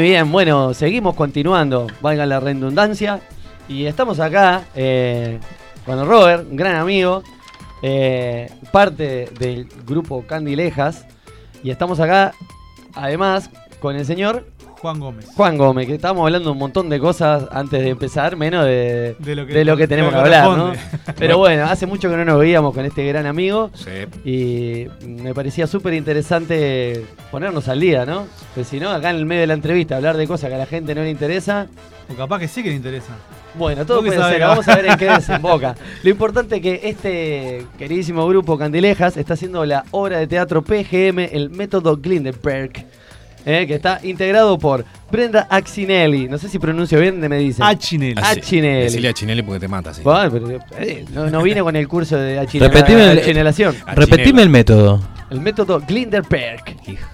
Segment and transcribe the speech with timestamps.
[0.00, 3.20] Bien, bueno, seguimos continuando, valga la redundancia.
[3.68, 5.40] Y estamos acá eh,
[5.84, 7.24] con Robert, un gran amigo,
[7.82, 11.04] eh, parte del grupo Candilejas.
[11.64, 12.32] Y estamos acá,
[12.94, 13.50] además,
[13.80, 14.46] con el señor
[14.80, 15.26] Juan Gómez.
[15.34, 19.34] Juan Gómez, que estábamos hablando un montón de cosas antes de empezar, menos de, De
[19.34, 20.72] lo que- de lo que tenemos que hablar, ¿no?
[21.18, 23.70] Pero bueno, hace mucho que no nos veíamos con este gran amigo.
[23.74, 23.90] Sí.
[24.24, 28.26] Y me parecía súper interesante ponernos al día, ¿no?
[28.54, 30.58] Pues si no, acá en el medio de la entrevista, hablar de cosas que a
[30.58, 31.66] la gente no le interesa.
[32.08, 33.12] O capaz que sí que le interesa.
[33.54, 35.74] Bueno, todo ¿Vos qué puede ser, vamos a ver en qué desemboca.
[36.04, 41.18] Lo importante es que este queridísimo grupo Candilejas está haciendo la obra de teatro PGM,
[41.32, 42.72] el método Glindenberg,
[43.46, 47.64] eh, que está integrado por Brenda Accinelli, no sé si pronuncio bien, me dicen.
[47.64, 48.14] Achinelli.
[48.16, 48.82] Ah, Achinelli.
[48.84, 50.02] Decile a Chinelli porque te mata, sí.
[50.02, 53.74] Bueno, pero, eh, no, no vine con el curso de achinela- Repetime el- achinelación.
[53.94, 55.00] Repetime el método.
[55.30, 56.62] El método Glindenberg.
[56.86, 57.06] Hijo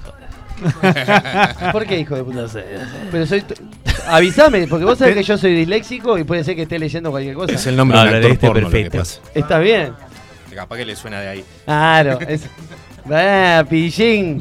[1.73, 2.47] ¿Por qué, hijo de puta?
[3.11, 3.43] Pero soy.
[4.07, 7.35] Avísame, porque vos sabés que yo soy disléxico y puede ser que esté leyendo cualquier
[7.35, 7.53] cosa.
[7.55, 8.99] Es el nombre No, actor leíste porno lo que perfecto.
[8.99, 9.21] pasa.
[9.35, 9.93] Está bien.
[10.55, 11.45] Capaz que le suena de ahí.
[11.65, 12.19] Claro.
[12.29, 12.43] Es...
[13.11, 14.39] Ah, pillín,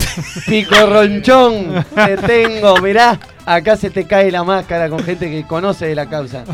[0.48, 5.96] picorronchón, te tengo, mirá, acá se te cae la máscara con gente que conoce de
[5.96, 6.46] la causa.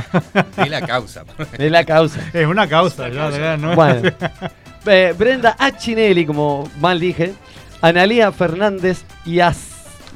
[0.58, 1.24] Es la causa.
[1.58, 2.20] De la causa.
[2.34, 3.76] Es una causa, ya, ya, ¿no?
[3.76, 4.10] Bueno,
[4.88, 7.34] eh, Brenda Achinelli, como mal dije,
[7.82, 9.40] Analia Fernández y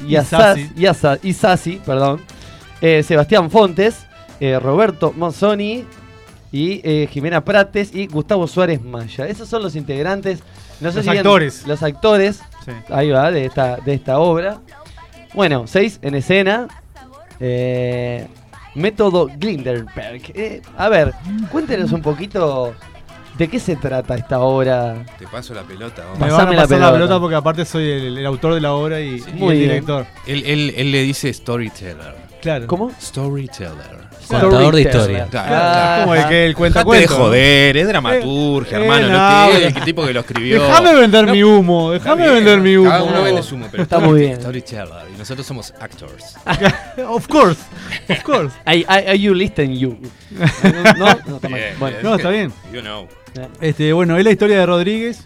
[0.07, 0.71] Isasi.
[1.21, 2.21] Isasi, perdón,
[2.81, 4.05] eh, Sebastián Fontes,
[4.39, 5.85] eh, Roberto Monzoni
[6.51, 9.27] y eh, Jimena Prates y Gustavo Suárez Maya.
[9.27, 10.39] Esos son los integrantes.
[10.83, 11.65] No sé Los si bien- actores.
[11.67, 12.71] los actores, Sí.
[12.89, 14.59] ahí va, de esta, de esta obra.
[15.33, 16.67] Bueno, seis en escena.
[17.39, 18.27] Eh,
[18.75, 20.21] método Glinderberg.
[20.35, 21.13] Eh, a ver,
[21.51, 22.73] cuéntenos un poquito
[23.37, 25.03] de qué se trata esta obra.
[25.17, 26.03] Te paso la pelota.
[26.19, 27.19] Me van a la pasar la pelota.
[27.19, 30.05] porque aparte soy el, el autor de la obra y, y Muy el director.
[30.27, 32.15] Él, él, él le dice storyteller.
[32.41, 32.67] Claro.
[32.67, 32.91] ¿Cómo?
[33.01, 34.02] Storyteller.
[34.27, 35.27] Contador de historia.
[35.29, 39.07] Claro, Ah, Como el que el cuenta Dejate de joder, es dramaturgia, Eh, hermano.
[39.07, 40.61] eh, no no, el tipo que lo escribió.
[40.63, 42.89] Déjame vender No, mi humo, déjame vender mi humo.
[42.89, 44.35] Cada uno vende su humo, pero Está muy bien.
[44.39, 44.87] Storyteller.
[45.13, 46.35] Y nosotros somos actors.
[47.07, 47.59] of course,
[48.09, 48.53] of course.
[48.67, 49.97] I, I, you listen you.
[50.31, 51.59] No, no, no, está mal.
[51.59, 52.51] Bien, Bueno, No, está bien.
[52.71, 53.07] You know.
[53.61, 55.23] Este, bueno, es la historia de Rodríguez,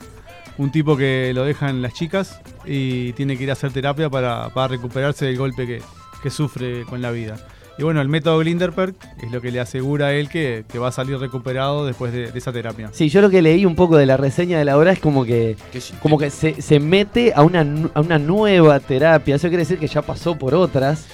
[0.57, 4.49] un tipo que lo dejan las chicas y tiene que ir a hacer terapia para,
[4.49, 5.81] para recuperarse del golpe que,
[6.23, 7.35] que sufre con la vida.
[7.79, 10.87] Y bueno, el método Glinderberg es lo que le asegura a él que, que va
[10.87, 12.89] a salir recuperado después de, de esa terapia.
[12.91, 15.23] Sí, yo lo que leí un poco de la reseña de la obra es como
[15.25, 15.55] que
[16.01, 17.61] como que se, se mete a una,
[17.93, 19.35] a una nueva terapia.
[19.35, 21.05] Eso quiere decir que ya pasó por otras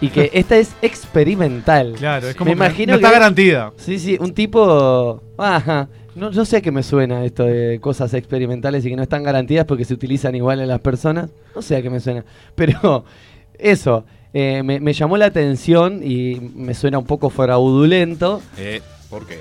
[0.00, 1.94] y que esta es experimental.
[1.98, 3.72] Claro, es como Me que imagino no está que- garantida.
[3.76, 5.22] Sí, sí, un tipo...
[5.38, 5.88] Ajá.
[6.14, 9.22] No, no sé a qué me suena esto de cosas experimentales y que no están
[9.22, 11.28] garantidas porque se utilizan igual en las personas.
[11.54, 12.24] No sé a qué me suena.
[12.54, 13.04] Pero
[13.58, 14.06] eso,
[14.38, 18.42] eh, me, me llamó la atención y me suena un poco fraudulento.
[18.58, 19.38] Eh, ¿Por qué?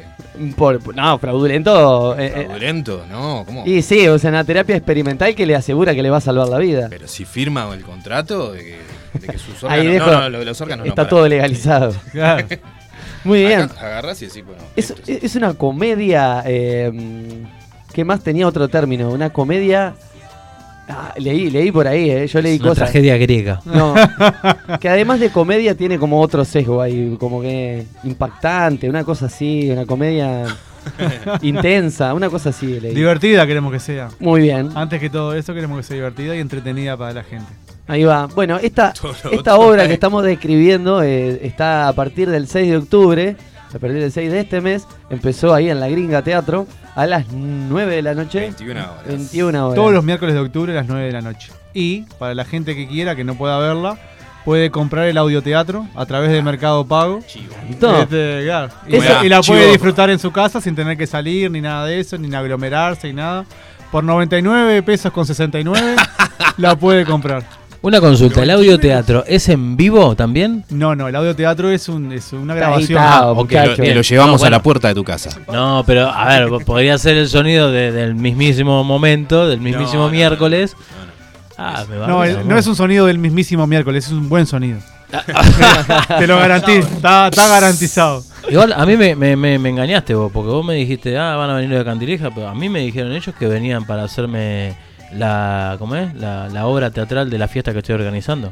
[0.55, 2.15] Por, no, fraudulento...
[2.19, 3.03] eh, eh, ¿Fraudulento?
[3.09, 3.63] No, ¿cómo?
[3.65, 6.47] y sí, o sea, una terapia experimental que le asegura que le va a salvar
[6.47, 6.87] la vida.
[6.89, 8.77] Pero si firma el contrato de que,
[9.19, 9.93] de que sus Ahí órganos.
[10.07, 10.89] dejo- no, no, lo de los órganos no.
[10.89, 11.93] Está todo legalizado.
[12.11, 12.45] Claro.
[13.23, 13.61] Muy bien.
[13.61, 14.61] Acá agarrás y decís, bueno.
[14.75, 16.43] Es, es- es una comedia.
[16.45, 16.91] Eh,
[17.91, 19.09] ¿Qué más tenía otro término?
[19.09, 19.95] Una comedia.
[20.87, 22.83] Ah, leí, leí por ahí, eh, yo leí Una cosas.
[22.91, 23.59] tragedia griega.
[23.65, 23.95] No,
[24.79, 29.69] que además de comedia tiene como otro sesgo ahí, como que impactante, una cosa así,
[29.71, 30.45] una comedia
[31.41, 32.93] intensa, una cosa así leí.
[32.93, 34.09] Divertida queremos que sea.
[34.19, 37.51] Muy bien, Antes que todo eso queremos que sea divertida y entretenida para la gente.
[37.87, 38.27] ahí va.
[38.27, 38.93] Bueno, esta,
[39.31, 43.35] esta obra que estamos describiendo eh, está a partir del 6 de octubre,
[43.73, 47.31] a partir del 6 de este mes, empezó ahí en la Gringa Teatro a las
[47.31, 48.39] 9 de la noche.
[48.39, 49.07] 21 horas.
[49.07, 49.75] 21 horas.
[49.75, 51.51] Todos los miércoles de octubre a las 9 de la noche.
[51.73, 53.99] Y para la gente que quiera, que no pueda verla,
[54.45, 57.19] puede comprar el audioteatro a través de Mercado Pago.
[57.27, 57.53] Chivo.
[57.81, 58.01] No.
[58.03, 58.69] Este, claro.
[58.87, 59.71] y, Eso- y la puede Chivo.
[59.73, 63.13] disfrutar en su casa sin tener que salir ni nada de eso, ni aglomerarse ni
[63.15, 63.43] nada.
[63.91, 65.95] Por 99 pesos con 69
[66.57, 67.43] la puede comprar.
[67.81, 70.65] Una consulta, ¿el audioteatro es en vivo también?
[70.69, 72.99] No, no, el audioteatro es, un, es una Está grabación.
[72.99, 74.45] editado, O que lo, lo llevamos No, bueno.
[74.47, 75.29] a la puerta de tu casa.
[75.53, 80.07] No, pero a ver, podría ser el sonido de- del mismísimo momento, del mismísimo No,
[80.07, 80.75] no, miércoles.
[80.75, 81.04] no, no.
[81.57, 84.45] Ah, me va No, el- no es un sonido del mismísimo miércoles, es un buen
[84.45, 84.79] sonido.
[86.17, 88.23] Te lo garantizo, está, está garantizado.
[88.49, 91.49] Igual a mí me, me- me- me engañaste vos, porque vos me dijiste, ah, van
[91.49, 94.75] a venir de Cantileja, pero a mí me dijeron ellos que venían para hacerme
[95.13, 96.13] la, ¿cómo es?
[96.15, 98.51] La, la obra teatral de la fiesta que estoy organizando.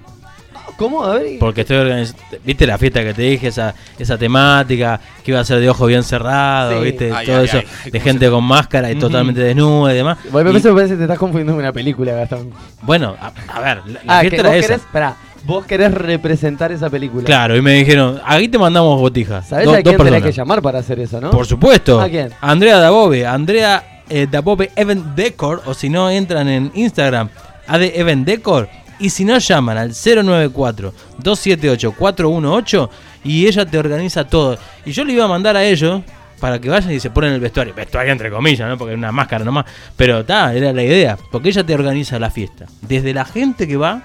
[0.78, 1.04] ¿Cómo?
[1.04, 1.40] A ver.
[1.40, 5.46] Porque estoy organizando, viste la fiesta que te dije, esa, esa temática, que iba a
[5.46, 6.84] ser de ojo bien cerrado, Sí.
[6.86, 9.94] viste, Ay, todo ay, eso, ay, de ¿cómo gente se- con máscara y totalmente desnuda
[9.94, 10.18] y demás.
[10.32, 12.52] Bueno, Y- eso me parece que te estás confundiendo con una película, Gastón.
[12.82, 14.68] bueno, a, a ver, la, la Ah, que fiesta vos era esa.
[14.76, 15.16] querés, pará,
[15.46, 17.26] Vos querés representar esa película.
[17.26, 19.46] Claro, y me dijeron, aquí te mandamos botijas.
[19.50, 20.22] ¿Sabés Do- a quién tenés personas.
[20.24, 21.32] que llamar para hacer eso, no?
[21.32, 22.00] Por supuesto.
[22.00, 22.30] ¿A quién?
[22.40, 23.28] Andrea Dabove.
[23.28, 25.62] Andrea eh, Dabove Event Decor.
[25.66, 27.28] O si no, entran en Instagram.
[27.68, 28.70] AD Event Decor.
[29.04, 32.90] Y si no, llaman al 094-278-418.
[33.26, 34.58] Y ella te organiza todo.
[34.86, 36.02] Y yo le iba a mandar a ellos
[36.40, 37.74] para que vayan y se ponen el vestuario.
[37.74, 38.78] Vestuario entre comillas, ¿no?
[38.78, 39.66] Porque es una máscara nomás.
[39.98, 41.18] Pero está, era la idea.
[41.34, 42.66] Porque ella te organiza la fiesta.
[42.80, 44.04] Desde la gente que va,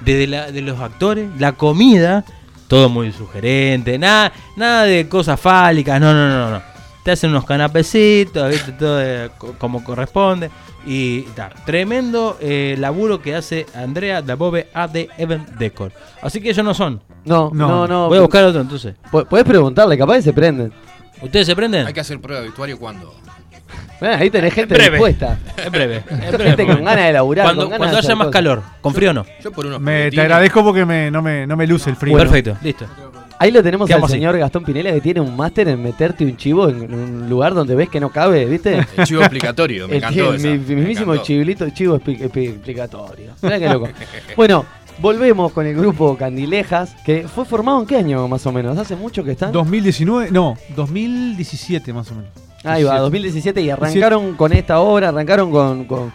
[0.00, 2.22] desde la, de los actores, la comida,
[2.68, 6.71] todo muy sugerente, nada, nada de cosas fálicas, no, no, no, no.
[7.04, 8.72] Te hacen unos canapecitos, ¿viste?
[8.72, 10.50] todo eh, co- como corresponde.
[10.86, 15.92] Y ta, tremendo eh, laburo que hace Andrea Dabove AD Event Decor.
[16.20, 17.00] Así que ellos no son.
[17.24, 17.88] No, no, No.
[17.88, 18.08] no.
[18.08, 18.94] Voy a buscar otro entonces.
[19.10, 20.72] Podés preguntarle, capaz que se prenden.
[21.20, 21.86] ¿Ustedes se prenden?
[21.86, 23.14] Hay que hacer prueba de vestuario cuando.
[24.00, 24.90] Ahí tenés gente Breve.
[24.96, 25.38] dispuesta.
[25.56, 26.02] Es breve.
[26.38, 27.44] Gente con ganas de laburar.
[27.46, 28.32] Cuando, con ganas cuando de haya más cosas.
[28.32, 29.24] calor, con frío no.
[29.42, 32.16] Yo por unos Me, te agradezco porque me, no, me, no me luce el frío.
[32.16, 32.84] Perfecto, listo.
[33.38, 34.12] Ahí lo tenemos al así.
[34.14, 37.74] señor Gastón Pinela que tiene un máster en meterte un chivo en un lugar donde
[37.74, 38.84] ves que no cabe, ¿viste?
[38.96, 43.32] El chivo explicatorio, me El encantó esa, mi, mismísimo chivilito, chivo expli- expli- explicatorio.
[43.42, 43.88] Mirá qué loco.
[44.36, 44.64] bueno,
[44.98, 48.78] volvemos con el grupo Candilejas, que fue formado en qué año más o menos?
[48.78, 49.50] ¿Hace mucho que están?
[49.50, 52.30] 2019, no, 2017 más o menos.
[52.64, 56.12] Ahí va, 2017 y arrancaron con esta obra, arrancaron con, con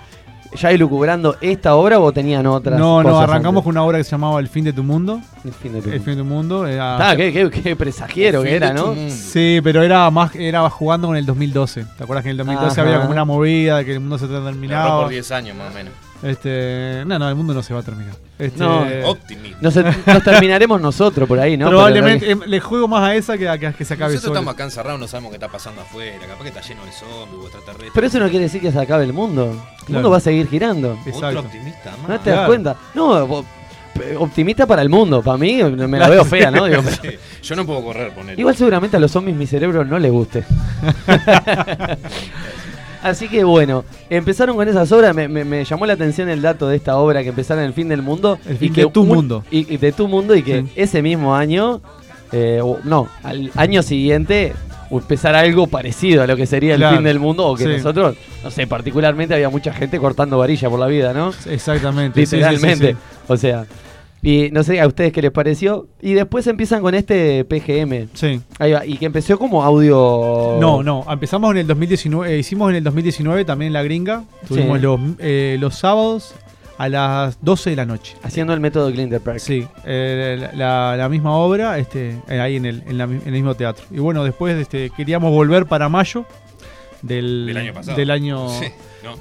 [0.55, 2.79] ya ilucubrando esta obra o tenían otras.
[2.79, 3.63] No, no, cosas arrancamos antes?
[3.65, 5.19] con una obra que se llamaba El fin de tu mundo.
[5.43, 6.05] El fin de tu El mundo.
[6.05, 6.65] fin de tu mundo.
[6.67, 8.95] era- Ah, qué, qué- qué presagiero que era, ¿no?
[9.09, 11.85] Sí, pero era más era jugando con el 2012.
[11.97, 12.89] ¿Te acuerdas que en el 2012 Ajá.
[12.89, 15.01] había como una movida de que el mundo se terminaba?
[15.01, 15.93] por 10 años más o menos.
[16.23, 18.15] Este, no, no, el mundo no se va a terminar.
[18.39, 18.85] Este, No.
[19.05, 19.57] Optimismo.
[19.61, 21.69] Nos, nos terminaremos nosotros por ahí, ¿no?
[21.69, 24.29] probablemente em, le juego más a esa que a que, a que se acabe Nosotros
[24.29, 24.39] solo.
[24.39, 26.19] estamos acá encerrados, no sabemos qué está pasando afuera.
[26.27, 27.91] Capaz que está lleno de zombies o extraterrestres.
[27.93, 29.45] Pero eso no quiere decir que se acabe el mundo.
[29.51, 29.93] El Claro.
[29.93, 30.93] mundo va a seguir girando.
[30.99, 31.39] Otro Exacto.
[31.39, 32.09] optimista más.
[32.09, 32.75] ¿No te das cuenta?
[32.93, 33.45] No, vos-
[34.19, 35.23] optimista para el mundo.
[35.23, 36.65] Para mí me la veo fea, ¿no?
[36.65, 37.09] Digo, Sí,
[37.43, 38.39] Yo no puedo correr, poner.
[38.39, 40.43] Igual seguramente a los zombies mi cerebro no les guste.
[43.07, 45.15] Así que bueno, empezaron con esas obras.
[45.15, 47.73] Me, me- me llamó la atención el dato de esta obra que empezaron en el
[47.73, 48.37] fin del mundo.
[48.47, 49.43] El y que de tu mundo.
[49.51, 50.67] Y, y de tu mundo y que Sí.
[50.75, 51.81] ese mismo año,
[52.31, 54.53] eh, no, al año siguiente
[54.89, 56.95] empezar algo parecido a lo que sería el Claro.
[56.97, 57.69] fin del mundo o que Sí.
[57.69, 61.33] nosotros, no sé, particularmente había mucha gente cortando varilla por la vida, ¿no?
[61.49, 62.25] Exactamente.
[62.25, 62.91] sí, Literalmente.
[62.93, 62.97] sí.
[63.27, 63.65] O sea,
[64.21, 65.87] y no sé a ustedes qué les pareció.
[66.01, 68.07] Y después empiezan con este PGM.
[68.13, 68.41] Sí.
[68.59, 70.57] Ahí va, y que empezó como audio.
[70.59, 74.23] No, no, empezamos en el 2019, eh, hicimos en el 2019 también la gringa.
[74.47, 74.83] Tuvimos Sí.
[74.83, 76.33] los, eh, los sábados
[76.79, 78.15] a las 12 de la noche.
[78.21, 79.39] Haciendo el método Glinderberg.
[79.39, 83.31] Sí, eh, la, la misma obra, este, eh, ahí en el, en, la en el
[83.31, 83.85] mismo teatro.
[83.91, 86.25] Y bueno, después este, queríamos volver para mayo
[87.01, 87.97] del, Del año pasado.
[87.97, 88.65] del año- Sí,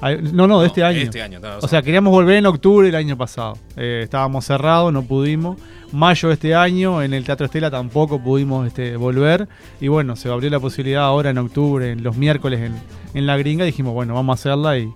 [0.01, 0.21] no.
[0.33, 0.99] no, no, de este año.
[0.99, 3.57] Este año, O sea, queríamos volver en octubre del año pasado.
[3.75, 5.57] Eh, estábamos cerrados, no pudimos.
[5.91, 9.47] Mayo de este año, en el Teatro Estela tampoco pudimos este, volver.
[9.79, 12.75] Y bueno, se abrió la posibilidad ahora en octubre, en los miércoles en,
[13.13, 13.63] en La Gringa.
[13.63, 14.91] Dijimos, bueno, vamos a hacerla y,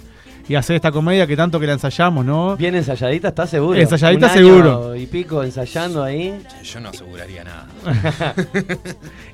[0.52, 2.58] y hacer esta comedia que tanto que la ensayamos, ¿no?
[2.58, 3.80] Bien ensayadita, ¿está seguro?
[3.80, 4.96] Ensayadita, Un año seguro.
[4.98, 6.44] Y pico ensayando ahí.
[6.62, 7.68] yo no aseguraría nada.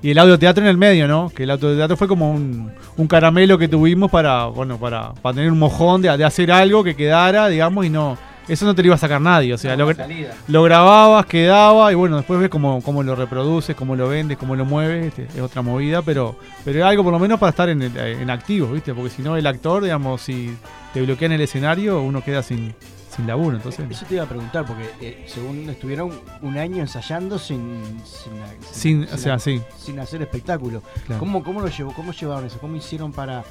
[0.04, 1.32] Y el audioteatro en el medio, ¿no?
[1.36, 5.52] Que el audioteatro fue como un, un caramelo que tuvimos para, bueno, para, para tener
[5.52, 8.16] un mojón de, de hacer algo que quedara, digamos, y no.
[8.48, 9.54] Eso no te lo iba a sacar nadie.
[9.54, 14.08] O sea, lo, grababas, quedaba, y bueno, después ves cómo, cómo lo reproduces, cómo lo
[14.08, 17.40] vendes, cómo lo mueves, este, es otra movida, pero, pero era algo por lo menos
[17.40, 18.94] para estar en, el- en activo, ¿viste?
[18.94, 20.56] Porque si no, el actor, digamos, si
[20.94, 22.74] te bloquean el escenario, uno queda sin,
[23.16, 23.58] sin laburo.
[23.58, 26.12] Entonces, Eso te iba a preguntar, porque eh, según estuvieron
[26.42, 27.82] un año ensayando sin.
[28.06, 29.62] Sin, sin, o sea, sí.
[29.78, 30.82] sin hacer espectáculo.
[31.06, 31.20] claro.
[31.20, 32.60] ¿Cómo, cómo lo llevó, ¿Cómo llevaron eso?
[32.60, 33.44] ¿Cómo hicieron para,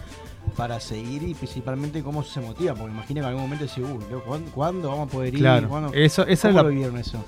[0.56, 2.74] para seguir y principalmente cómo se motiva?
[2.74, 5.40] Porque imagino que en algún momento decís, uy, ¿cuándo, cuándo vamos a poder ir?
[5.40, 7.24] Claro, ¿Cuándo- eso, esa es ¿Cómo la, lo vivieron eso?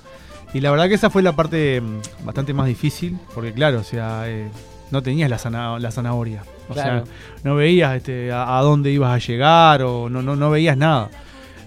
[0.53, 3.83] Y la verdad que esa fue la parte mm, bastante más difícil, porque claro, o
[3.83, 4.49] sea, eh,
[4.91, 6.43] no tenías la, zana- la zanahoria.
[6.69, 7.05] O Claro.
[7.05, 10.77] sea, no veías este, a, a dónde ibas a llegar o no, no, no veías
[10.77, 11.09] nada.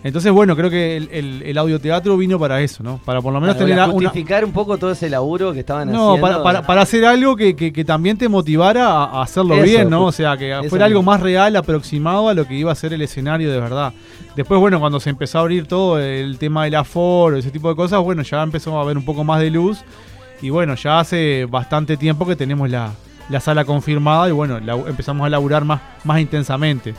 [0.05, 2.99] Entonces, bueno, creo que el, el, el audioteatro vino para eso, ¿no?
[3.05, 3.93] Para por lo menos Para tener a- una...
[3.93, 6.21] justificar un poco todo ese laburo que estaban No, haciendo.
[6.27, 9.89] para, para, para hacer algo que, que- que también te motivara a, hacerlo Eso, bien,
[9.91, 10.07] ¿no?
[10.07, 11.13] O sea, que fuera algo mismo.
[11.13, 13.93] más real, aproximado a lo que iba a ser el escenario de verdad.
[14.35, 17.77] Después, bueno, cuando se empezó a abrir todo el tema del aforo, ese tipo de
[17.77, 19.79] cosas, bueno, ya empezó a haber un poco más de luz.
[20.41, 22.91] Y bueno, ya hace bastante tiempo que tenemos la,
[23.29, 26.95] la sala confirmada y bueno, la- empezamos a laburar más, más intensamente.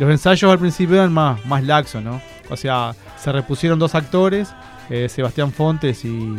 [0.00, 2.20] Los ensayos al principio eran más, más laxos, ¿no?
[2.48, 4.48] O sea, se repusieron dos actores,
[4.88, 6.36] eh, Sebastián Fontes y,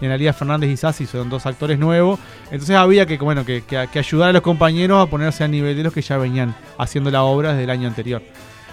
[0.00, 2.18] Analia Fernández y Sassi, son dos actores nuevos.
[2.50, 5.76] Entonces había que, bueno, que, que- que ayudar a los compañeros a ponerse a nivel
[5.76, 8.20] de los que ya venían haciendo la obra desde el año anterior.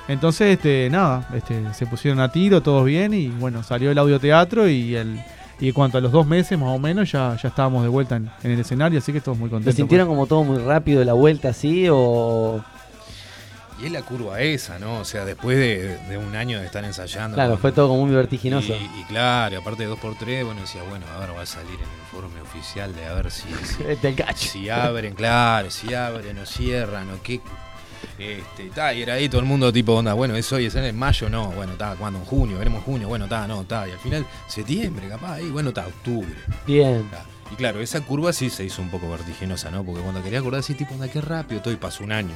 [0.08, 4.67] Entonces, este, nada, este, se pusieron a tiro, todos bien, y bueno, salió el audioteatro
[4.67, 5.19] y el.
[5.60, 8.15] Y en cuanto a los dos meses más o menos ya, ya estábamos de vuelta
[8.15, 9.75] en, en el escenario, así que todos muy ¿Lo contentos.
[9.75, 12.63] sintieron como todo muy rápido la vuelta así o...?
[13.81, 15.00] Y es la curva esa, ¿no?
[15.00, 17.36] O sea, después de, de un año de estar ensayando.
[17.36, 18.74] Claro, con- fue todo como muy vertiginoso.
[18.74, 21.79] Y, y claro, aparte de 2x3, bueno, decía, bueno, a ver, va a salir en
[21.81, 27.09] el informe oficial de a ver si, si, si abren, claro, si abren o cierran
[27.12, 27.39] o qué.
[28.17, 30.98] Este, ta, y era ahí todo el mundo tipo, onda, bueno, es hoy, es en
[30.98, 34.00] mayo, no, bueno, está, cuando en junio, veremos junio, bueno, está, no, está, y al
[34.00, 36.29] final septiembre, capaz, ahí, bueno, está, octubre.
[36.67, 37.09] Bien.
[37.09, 37.25] ta.
[37.51, 39.84] Y claro, esa curva sí se hizo un poco vertiginosa, ¿no?
[39.84, 42.36] Porque cuando quería acordar así, tipo, onda, qué rápido, todo y pasó un año.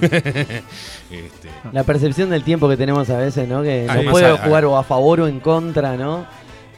[0.02, 3.62] este, La percepción del tiempo que tenemos a veces, ¿no?
[3.62, 6.26] Que nos más puede a- jugar o a favor o en contra, ¿no?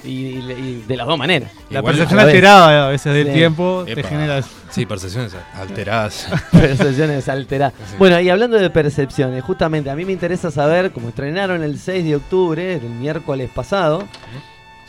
[0.05, 1.51] Y, y- y de las dos maneras.
[1.71, 3.33] La igual- percepción a alterada a veces del Sí.
[3.33, 4.51] tiempo te epa, genera eso.
[4.71, 6.29] Sí, percepciones alteradas.
[6.53, 7.73] Percepciones alteradas.
[7.91, 7.95] Sí.
[7.99, 12.05] Bueno, y hablando de percepciones, justamente a mí me interesa saber, como estrenaron el 6
[12.05, 14.07] de octubre, el miércoles pasado,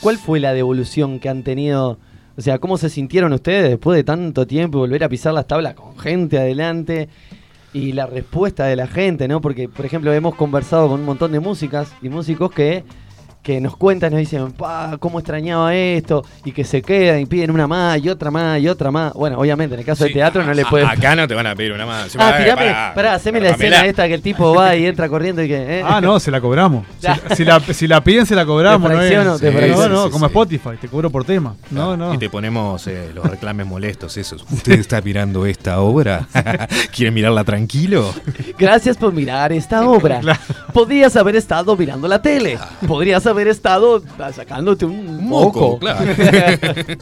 [0.01, 1.97] ¿cuál fue la devolución que han tenido?
[2.37, 5.73] O sea, ¿cómo se sintieron ustedes después de tanto tiempo volver a pisar las tablas
[5.73, 7.09] con gente adelante?
[7.73, 9.41] Y la respuesta de la gente, ¿no?
[9.41, 12.83] Porque, por ejemplo, hemos conversado con un montón de músicas y músicos que,
[13.43, 17.51] que nos cuentan, nos dicen, pa, cómo extrañaba esto, y que se quedan y piden
[17.51, 19.13] una más y otra más y otra más.
[19.13, 20.87] Bueno, obviamente en el caso Sí, del teatro no le pueden...
[20.87, 22.13] Acá no te van a pedir una más.
[22.17, 25.07] Ah, Eh, tirame, pará, pará, haceme la escena esta que el tipo va y entra
[25.07, 25.79] corriendo y que.
[25.79, 25.83] ¿eh?
[25.85, 26.85] Ah, no, se la cobramos.
[26.99, 28.89] Si la, si la, si la piden, se la cobramos.
[28.89, 29.01] Te ¿no?
[29.01, 30.31] es- no, no, como sí.
[30.31, 31.55] Spotify, te cobro por tema.
[31.71, 32.13] No, no.
[32.13, 34.43] Y te ponemos eh, los reclames molestos, esos.
[34.51, 36.27] ¿Usted está mirando esta obra?
[36.93, 38.13] ¿Quiere mirarla tranquilo?
[38.59, 40.19] Gracias por mirar esta obra.
[40.73, 42.57] Podrías haber estado mirando la tele.
[42.87, 45.77] Podrías haber estado ah, sacándote un moco.
[45.77, 45.99] claro.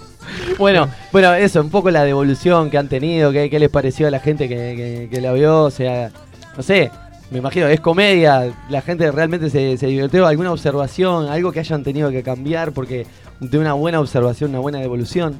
[0.57, 4.11] Bueno, bueno, eso, un poco la devolución que han tenido, qué, qué les pareció a
[4.11, 6.11] la gente que, que- que la vio, o sea,
[6.57, 6.89] no sé,
[7.31, 11.83] me imagino, es comedia, la gente realmente se, se divirtió, alguna observación, algo que hayan
[11.83, 13.05] tenido que cambiar, porque
[13.39, 15.35] de una buena observación, una buena devolución.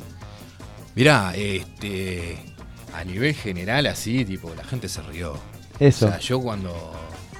[0.95, 2.37] Mirá, este.
[2.93, 5.33] A nivel general, así, tipo, la gente se rió.
[5.79, 6.05] Eso.
[6.05, 6.73] O sea, yo cuando,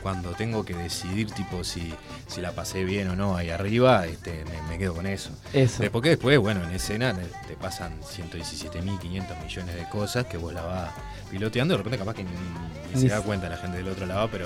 [0.05, 1.91] cuando tengo que decidir, tipo, si,
[2.27, 5.31] si la pasé bien o no ahí arriba, este, me, me quedo con eso.
[5.51, 5.81] Eso.
[5.81, 10.53] Eh, Porque después, bueno, en escena te, te pasan 117.500 millones de cosas que vos
[10.53, 10.91] la vas
[11.31, 13.87] piloteando y de repente capaz que ni, ni Ni se da cuenta la gente del
[13.87, 14.45] otro lado, pero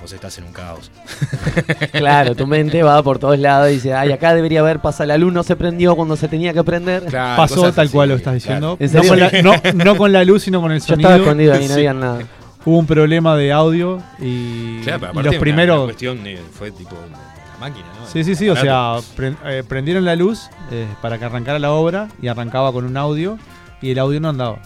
[0.00, 0.92] vos estás en un caos.
[1.90, 5.18] Claro, tu mente va por todos lados y dice, ay, acá debería haber pasado la
[5.18, 7.02] luz, no se prendió cuando se tenía que prender.
[7.06, 8.76] Claro, Pasó tal así, cual lo estás diciendo.
[8.78, 11.08] ¿En No con, la, no, no con la luz, sino con el Yo sonido.
[11.10, 11.72] estaba escondido ahí, no Sí.
[11.72, 12.20] había nada.
[12.64, 15.84] Hubo un problema de audio y, Claro, pero y los primeros.
[15.84, 17.18] cuestión eh, fue tipo una
[17.58, 18.06] máquina, ¿no?
[18.06, 21.72] Sí, sí, sí, o sea, pre- eh, prendieron la luz eh, para que arrancara la
[21.72, 23.38] obra y arrancaba con un audio
[23.80, 24.58] y el audio no andaba.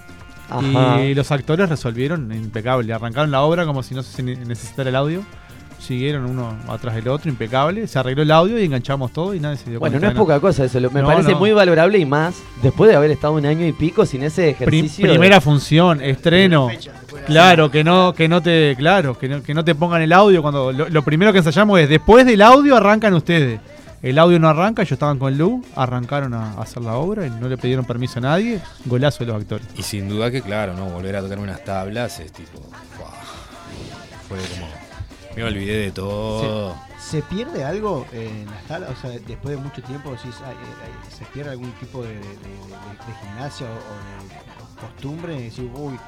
[0.51, 1.03] Ajá.
[1.03, 4.97] Y los actores resolvieron impecable, arrancaron la obra como si no se ne- necesitara el
[4.97, 5.25] audio,
[5.85, 9.57] siguieron uno atrás del otro, impecable, se arregló el audio y enganchamos todo y nadie
[9.59, 11.39] se dio Bueno, no cuenta es de poca cosa eso, me No, parece no.
[11.39, 15.07] muy valorable y más después de haber estado un año y pico sin ese ejercicio.
[15.09, 16.69] primera función, estreno.
[17.27, 20.43] Claro, que no, que no te, claro, que no, que no te pongan el audio
[20.43, 23.61] cuando lo, lo primero que ensayamos es después del audio arrancan ustedes.
[24.03, 27.31] El audio no arranca, ellos estaban con Lu, arrancaron a, a hacer la obra y
[27.31, 28.61] no le pidieron permiso a nadie.
[28.85, 29.67] Golazo de los actores.
[29.79, 30.85] Y sin duda que, claro, ¿no?
[30.91, 32.61] Volver a tocar unas tablas es tipo.
[34.29, 34.84] Fue como.
[35.37, 36.75] Me olvidé de todo.
[37.01, 38.91] ¿Se pierde algo en las tablas?
[38.91, 42.23] O sea, después de mucho tiempo, decís, ay, ay, ¿se pierde algún tipo de, de-
[43.23, 45.41] gimnasia o, de costumbre?
[45.43, 45.99] Decir, uy, eh,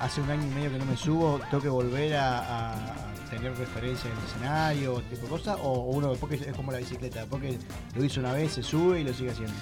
[0.00, 4.10] hace un año y medio que no me subo, tengo que volver a tener referencia
[4.10, 7.56] en el escenario, tipo de cosas, o uno, porque es como la bicicleta, porque
[7.94, 9.54] lo hizo una vez, se sube y lo sigue haciendo.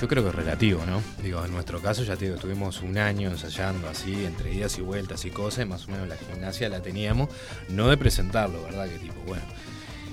[0.00, 1.00] Yo creo que es relativo, ¿no?
[1.22, 4.82] Digo, en nuestro caso ya te digo, estuvimos un año ensayando así, entre idas y
[4.82, 7.28] vueltas y cosas, más o menos la gimnasia la teníamos,
[7.68, 8.88] no de presentarlo, ¿verdad?
[8.88, 9.44] Que tipo, bueno,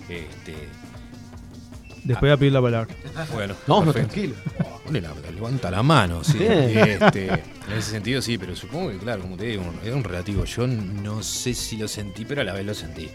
[0.09, 0.55] este,
[2.03, 2.93] Después voy a pedir la palabra.
[3.33, 3.53] bueno.
[3.67, 4.35] No, tranquilo.
[4.91, 6.37] La- levanta la mano, sí.
[6.41, 10.43] Este, en ese sentido sí, pero supongo que, claro, como te digo, era un relativo.
[10.45, 13.09] Yo no sé si lo sentí, pero a la vez lo sentí.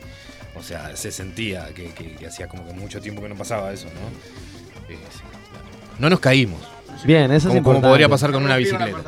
[0.56, 3.72] O sea, se sentía que, que- que hacía como que mucho tiempo que no pasaba
[3.72, 4.88] eso, ¿no?
[4.92, 5.18] Eh, sí,
[5.50, 5.66] claro.
[5.98, 6.60] No nos caímos.
[7.04, 7.88] Bien, eso es Como, como importante.
[7.88, 8.98] podría pasar con una bicicleta.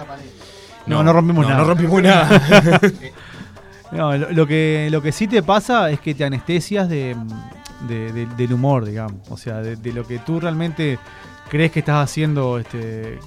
[0.86, 1.58] No, no rompimos nada.
[1.58, 2.80] No rompimos nada.
[3.92, 7.16] No, lo, lo que, lo que sí te pasa es que te anestesias de,
[7.88, 9.20] de- de- del humor, digamos.
[9.30, 10.98] O sea, de, de lo que tú realmente
[11.48, 13.18] crees que estás haciendo, este, eh,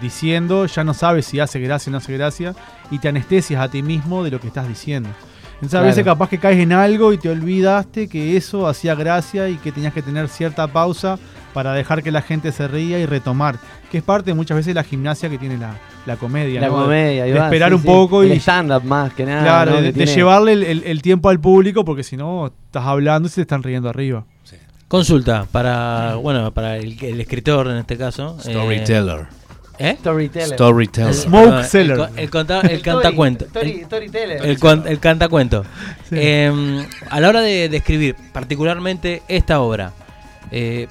[0.00, 2.54] diciendo, ya no sabes si hace gracia o no hace gracia,
[2.90, 5.08] y te anestesias a ti mismo de lo que estás diciendo.
[5.54, 9.48] Entonces a veces capaz que caes en algo y te olvidaste que eso hacía gracia
[9.48, 11.18] y que tenías que tener cierta pausa
[11.54, 13.58] para dejar que la gente se ría y retomar,
[13.90, 15.74] que es parte muchas veces de la gimnasia que tiene la,
[16.06, 16.60] la comedia.
[16.60, 16.74] La ¿no?
[16.82, 17.86] comedia, de esperar sí, un sí.
[17.86, 19.42] poco El y stand-up más que nada.
[19.42, 19.82] claro, ¿no?
[19.82, 23.36] de, llevarle el, el- el tiempo al público porque si no estás hablando y se
[23.36, 24.24] te están riendo arriba.
[24.44, 24.56] Sí.
[24.88, 28.36] Consulta para, bueno, para el, el escritor en este caso.
[28.44, 29.26] eh, Storyteller.
[29.78, 29.96] ¿Eh?
[29.98, 30.48] Storyteller.
[30.54, 31.08] Storyteller.
[31.08, 32.08] El- Smoke seller.
[32.16, 32.30] El,
[32.82, 33.46] cantacuento.
[33.46, 34.44] Story- El- Storyteller.
[34.46, 35.64] El, cuan- el cantacuento.
[36.10, 36.16] Sí.
[36.18, 39.92] Eh, a la hora de, de escribir, particularmente esta obra,
[40.52, 40.86] eh,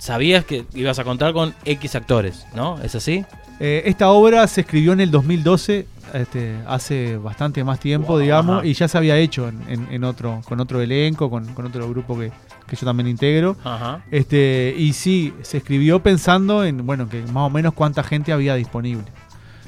[0.00, 2.80] sabías que ibas a contar con X actores, ¿no?
[2.82, 3.24] ¿Es así?
[3.60, 8.66] Eh, esta obra se escribió en el 2012, este, hace bastante más tiempo, digamos, Ajá.
[8.66, 11.86] y ya se había hecho en, en- en otro, con otro elenco, con, con otro
[11.88, 12.32] grupo que,
[12.66, 13.56] que yo también integro.
[13.62, 14.02] Ajá.
[14.10, 18.54] Este, y sí, se escribió pensando en, bueno, que más o menos cuánta gente había
[18.54, 19.04] disponible.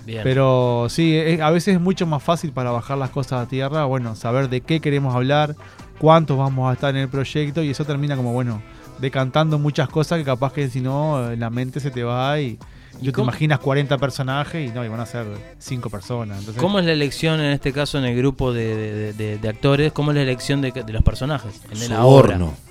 [0.07, 0.23] Bien.
[0.25, 3.85] Pero sí, es- a veces es mucho más fácil para bajar las cosas a tierra,
[3.85, 5.55] bueno, saber de qué queremos hablar,
[5.99, 8.63] cuántos vamos a estar en el proyecto, y eso termina como, bueno,
[9.03, 12.59] decantando muchas cosas que capaz que si no, eh, la mente se te va y,
[13.01, 15.27] ¿Y tú te imaginas 40 personajes y no, y van a ser
[15.59, 16.39] 5 personas.
[16.39, 19.39] Entonces, ¿Cómo es la elección en este caso en el grupo de, de- de- de-
[19.39, 19.93] de actores?
[19.93, 21.61] ¿Cómo es la elección de, de los personajes?
[21.71, 22.39] En obra.
[22.39, 22.55] Soborno.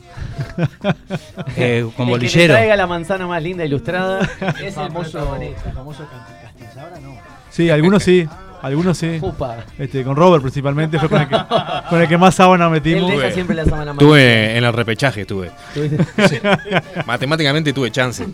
[1.57, 2.53] Eh, con El que bolillero.
[2.53, 4.21] te traiga la manzana más linda ilustrada
[4.59, 6.03] es el famoso, el famoso
[7.01, 7.15] no.
[7.49, 8.27] Sí, algunos sí,
[8.61, 9.17] algunos sí.
[9.21, 9.57] Upa.
[9.77, 11.37] Este, con Robert principalmente fue con el que,
[11.89, 13.09] con el que más sábana Él metimos.
[13.09, 15.51] deja Tuve- siempre la sábana Tuve en el repechaje, tuve.
[17.05, 18.27] Matemáticamente tuve chance.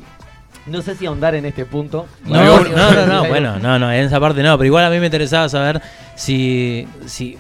[0.66, 2.08] No sé si ahondar en este punto.
[2.26, 5.00] No, no, no, no, bueno, no, no, en esa parte no, pero igual a mí
[5.00, 5.82] me interesaba saber
[6.16, 7.38] si, si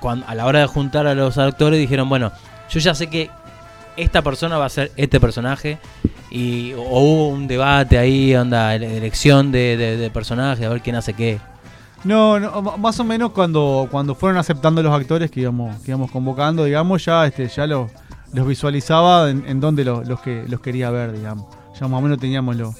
[0.00, 2.30] cuando, a la hora de juntar a los actores dijeron, bueno,
[2.68, 3.30] yo ya sé que
[3.96, 5.78] esta persona va a ser este personaje
[6.30, 10.82] y o hubo un debate ahí, onda, ele- elección de, de, de personaje, a ver
[10.82, 11.38] quién hace qué.
[12.04, 16.10] No, no, más o menos cuando, cuando fueron aceptando los actores que íbamos, que íbamos
[16.10, 17.90] convocando, digamos, ya este, ya los,
[18.32, 21.46] los visualizaba en, en donde los, los que los quería ver, digamos.
[21.78, 22.74] Ya más o menos teníamos los,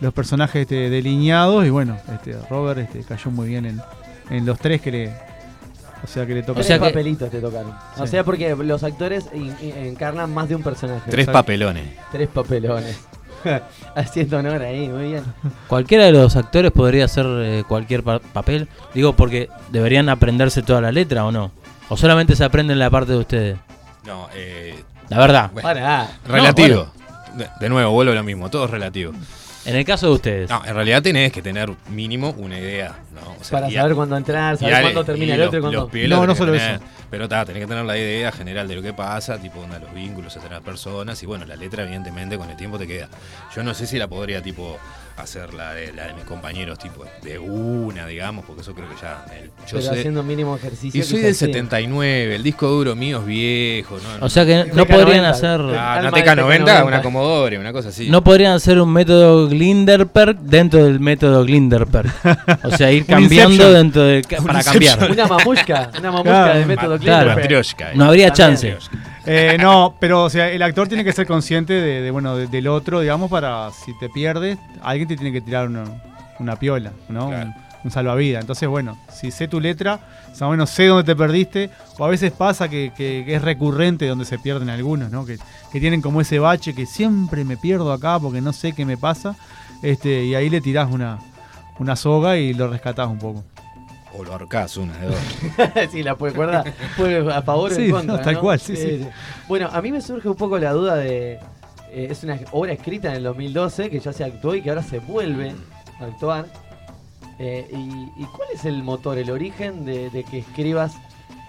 [0.00, 3.80] los personajes este, delineados y bueno, este, Robert este, cayó muy bien en,
[4.30, 5.28] en los tres que le.
[6.04, 6.60] O sea que le tocó.
[6.60, 7.72] O sea Tres que- papelitos te tocaron.
[7.98, 11.10] O sea, porque los actores encarnan más de un personaje.
[11.10, 11.84] Tres papelones.
[12.12, 12.98] Tres papelones.
[13.94, 15.24] Haciendo honor ahí, muy bien.
[15.68, 20.80] Cualquiera de los actores podría hacer eh, cualquier pa- papel, digo, porque deberían aprenderse toda
[20.80, 21.50] la letra o no.
[21.88, 23.58] O solamente se aprenden la parte de ustedes.
[24.06, 24.74] No, eh,
[25.08, 25.68] La verdad, Bueno.
[25.68, 26.08] Para.
[26.26, 26.90] relativo.
[27.34, 29.12] de, de nuevo, vuelvo a lo mismo, todo es relativo.
[29.68, 30.50] En el caso de ustedes.
[30.50, 33.36] No, en realidad tenés que tener mínimo una idea, ¿no?
[33.38, 35.90] O sea, Para y saber cuándo entrar, saber cuándo termina el otro y cuándo.
[36.08, 36.76] No, no solo tener.
[36.76, 36.84] eso.
[37.10, 39.92] Pero ta, tenés que tener la idea general de lo que pasa, tipo onda, los
[39.94, 43.08] vínculos entre las personas y bueno, la letra evidentemente con el tiempo te queda.
[43.54, 44.78] Yo no sé si la podría tipo
[45.22, 48.94] hacer la de, la de mis compañeros tipo de una, digamos, porque eso creo que
[49.00, 51.00] ya el- yo Pero sé- haciendo mínimo ejercicio.
[51.00, 51.46] y soy del sí.
[51.46, 54.24] 79, el disco duro mío es viejo, ¿no?
[54.26, 54.86] O sea que no TK90.
[55.04, 55.60] podrían hacer...
[55.60, 56.86] Ah, una de TK90, TK90.
[56.86, 58.08] una Commodore, una cosa así.
[58.10, 62.08] No podrían hacer un método Glinderperk dentro del método Glinderperk.
[62.64, 65.10] O sea, ir cambiando dentro de para cambiar.
[65.10, 65.90] Una mamushka.
[65.98, 66.58] Una mamushka Claro.
[66.58, 67.40] de método Ma- Claro.
[67.40, 67.92] Eh.
[67.94, 68.78] No habría También.
[69.30, 72.46] Eh, no, pero o sea, el actor tiene que ser consciente de, de, bueno de-
[72.46, 75.84] del otro, digamos, para si te pierdes, alguien te tiene que tirar una,
[76.38, 77.28] una piola, ¿no?
[77.28, 77.50] Claro.
[77.50, 78.40] Un, un salvavidas.
[78.40, 82.08] Entonces, bueno, si sé tu letra, más o menos sé dónde te perdiste, o a
[82.08, 85.26] veces pasa que, que- que es recurrente donde se pierden algunos, ¿no?
[85.26, 85.36] Que,
[85.70, 88.96] que tienen como ese bache que siempre me pierdo acá porque no sé qué me
[88.96, 89.36] pasa,
[89.82, 91.18] este, y ahí le tirás una,
[91.78, 93.44] una soga y lo rescatás un poco.
[94.18, 95.16] O lo ahorcás, una de dos.
[95.92, 96.64] sí, la puede cuerda
[96.96, 98.20] puede a favor o Sí, en contra.
[98.20, 98.40] tal ¿no?
[98.40, 99.06] cual, sí, sí.
[99.46, 101.34] Bueno, a mí me surge un poco la duda de.
[101.92, 104.82] eh, es una obra escrita en el 2012 que ya se actuó y que ahora
[104.82, 105.54] se vuelve
[106.00, 106.46] a actuar.
[107.38, 110.94] Eh, y, y cuál es el motor, el origen de, de que escribas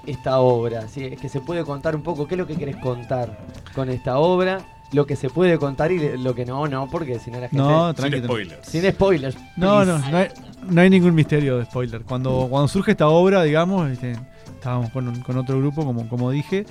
[0.06, 0.88] esta obra?
[0.88, 3.36] Si es que se puede contar un poco qué es lo que querés contar
[3.74, 4.60] con esta obra,
[4.92, 7.58] lo que se puede contar y lo que no, no, porque si no la gente.
[7.58, 8.24] No, Sin tranquilo.
[8.26, 8.68] spoilers.
[8.68, 9.38] Sin spoilers.
[9.56, 10.28] No, no, no hay,
[10.68, 12.02] no hay ningún misterio de spoiler.
[12.02, 14.14] Cuando, cuando surge esta obra, digamos, este,
[14.56, 16.66] estábamos con, un- con otro grupo, como, como dije,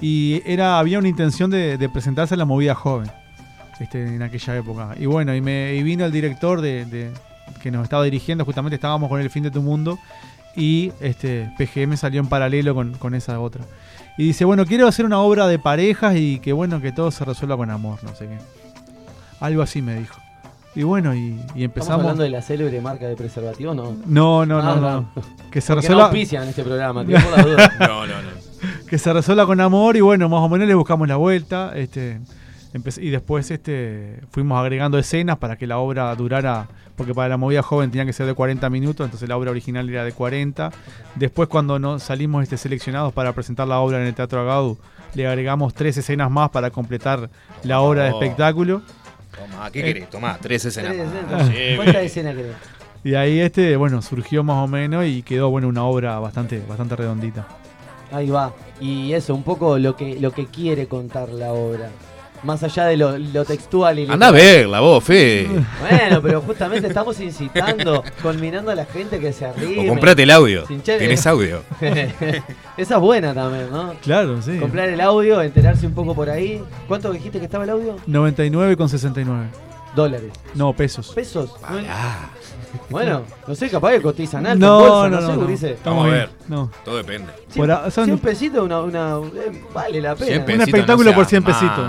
[0.00, 3.10] y era había una intención de, de presentarse a la movida joven
[3.80, 4.94] este, en aquella época.
[4.98, 7.10] Y bueno, y, me, y vino el director de, de-
[7.62, 9.98] que nos estaba dirigiendo, justamente estábamos con El Fin de Tu Mundo,
[10.56, 13.64] y este, PGM salió en paralelo con, con esa otra.
[14.18, 17.24] Y dice, bueno, quiero hacer una obra de parejas y que bueno, que todo se
[17.24, 18.36] resuelva con amor, no sé qué.
[19.40, 20.20] Algo así me dijo.
[20.74, 22.00] Y bueno, y, y ¿Estamos empezamos...
[22.02, 23.74] hablando de la célebre marca de preservativos?
[23.74, 23.96] No.
[24.06, 24.76] No, no, no, Ah,
[25.14, 25.22] no.
[25.50, 27.72] Que se Porque no resuelva, auspician este programa, tío, por la duda.
[27.80, 28.28] No, no, no.
[28.88, 31.72] que se resuelva con amor y bueno, más o menos le buscamos la vuelta.
[31.76, 32.20] Este,
[32.98, 37.62] y después este, fuimos agregando escenas para que la obra durara, porque para la movida
[37.62, 40.70] joven tenía que ser de 40 minutos, entonces la obra original era de 40.
[41.14, 44.78] Después cuando nos salimos este, seleccionados para presentar la obra en el Teatro Agadu,
[45.14, 47.30] le agregamos tres escenas más para completar
[47.62, 48.22] la obra de Oh.
[48.22, 48.82] espectáculo.
[49.38, 50.10] Tomá, ¿qué querés?
[50.10, 50.92] Tomá, tres escenas.
[50.92, 51.14] Tres más.
[51.14, 51.48] escenas.
[51.48, 52.56] Sí, ¿Cuántas escenas querés?
[53.04, 56.96] Y ahí este, bueno, surgió más o menos y quedó bueno una obra bastante, bastante
[56.96, 57.46] redondita.
[58.10, 58.52] Ahí va.
[58.80, 61.90] Y eso, un poco lo que, lo que quiere contar la obra.
[62.44, 65.48] Más allá de lo, lo textual y Anda a verla vos, Fe.
[65.80, 69.86] Bueno, pero justamente estamos incitando, culminando a la gente que se arrime.
[69.86, 70.64] O comprate el audio.
[70.66, 71.04] Sin chévere.
[71.06, 71.62] Tenés audio.
[72.76, 73.94] Esa es buena también, ¿no?
[74.02, 74.56] Claro, sí.
[74.58, 76.62] Comprar el audio, enterarse un poco por ahí.
[76.86, 77.96] ¿Cuánto dijiste que estaba el audio?
[78.06, 79.46] 99,69.
[79.96, 80.30] Dólares.
[80.54, 81.12] No, pesos.
[81.14, 81.50] ¿Pesos?
[81.60, 82.30] Pará.
[82.90, 84.64] Bueno, no sé, capaz que cotizan alto.
[84.64, 85.40] No, en bolsa, no, sé, no, no.
[85.42, 85.78] gurises.
[85.84, 86.18] Vamos a bien.
[86.18, 86.30] ver.
[86.48, 86.70] No.
[86.84, 87.32] Todo depende.
[87.56, 90.26] Por a- son- 100 pesitos, una, una, eh, vale la pena.
[90.26, 91.86] 100 Un pesitos, espectáculo no por seas 100 pesitos.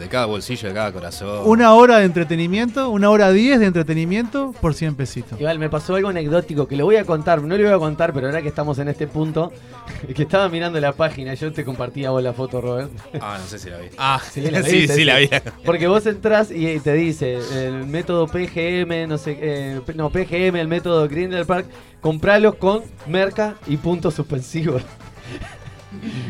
[0.00, 1.42] De cada bolsillo, de cada corazón.
[1.44, 5.38] Una hora de entretenimiento, una hora 10 de entretenimiento por 100 pesitos.
[5.38, 8.12] Igual me pasó algo anecdótico que lo voy a contar, no lo voy a contar,
[8.14, 9.52] pero ahora que estamos en este punto,
[10.14, 12.90] que estaba mirando la página, yo te compartía vos la foto, Robert.
[13.20, 13.88] Ah, no sé si la vi.
[13.98, 15.28] Ah, Sí, sí, la sí, la vi.
[15.64, 20.68] Porque vos entras y te dice el método PGM, no sé, eh, no, PGM, el
[20.68, 21.66] método Grindel Park,
[22.00, 24.82] compralos con merca y puntos suspensivos.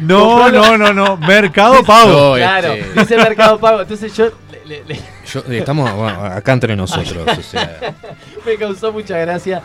[0.01, 1.17] No, no, no, no.
[1.19, 2.31] Mercado Pago.
[2.31, 3.83] No, claro, este, dice Mercado Pago.
[3.83, 4.27] Entonces yo
[4.67, 7.27] le- le- le- yo- estamos bueno, acá entre nosotros.
[7.39, 7.95] o sea,
[8.47, 9.63] me causó mucha gracia.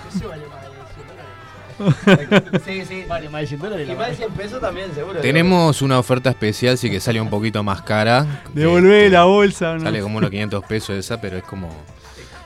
[2.66, 3.90] sí, sí, vale más de 100 dólares.
[3.90, 5.20] Y más de 100 pesos también, seguro.
[5.20, 8.26] tenemos una oferta especial, sí que sale un poquito más cara.
[8.54, 9.74] Devolvé Este, la bolsa.
[9.76, 9.82] ¿no?
[9.82, 11.70] Sale como unos 500 pesos esa, pero es como.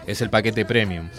[0.08, 1.10] Es el paquete premium.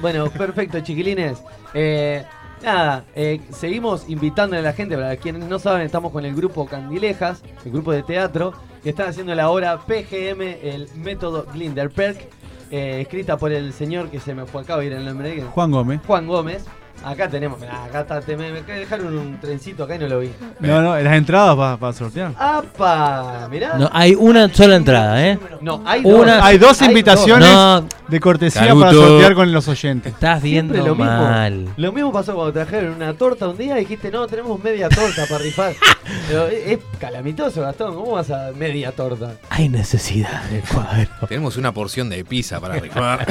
[0.00, 1.38] Bueno, perfecto, chiquilines.
[1.74, 2.24] Eh,
[2.62, 4.96] nada, eh, seguimos invitando a la gente.
[4.96, 9.08] Para quienes no saben, estamos con el grupo Candilejas, el grupo de teatro, que están
[9.08, 12.28] haciendo la obra PGM, el método Glinderperk,
[12.70, 15.70] eh, escrita por el señor que se me fue acá a ir el nombre, Juan
[15.70, 16.00] Gómez.
[16.06, 16.64] Juan Gómez.
[17.04, 20.20] Acá tenemos, mirá, acá está, te, me, me dejaron un trencito acá y no lo
[20.20, 20.30] vi.
[20.60, 22.32] No, no, las entradas para sortear.
[22.38, 23.48] ¡Apa!
[23.50, 23.76] Mirá.
[23.78, 25.38] No, hay una sola entrada, ¿eh?
[25.60, 26.44] No, hay Una- dos.
[26.44, 28.80] Hay dos invitaciones No, de cortesía Caruto.
[28.80, 30.12] para sortear con los oyentes.
[30.12, 31.20] estás Siempre viendo lo mismo.
[31.28, 31.68] mal.
[31.76, 35.26] Lo mismo pasó cuando trajeron una torta un día y dijiste, no, tenemos media torta
[35.26, 35.72] para rifar.
[36.28, 37.94] Pero es, es calamitoso, Gastón.
[37.94, 39.32] ¿Cómo vas a media torta?
[39.50, 41.08] Hay necesidad de cuadro.
[41.28, 43.26] Tenemos una porción de pizza para rifar.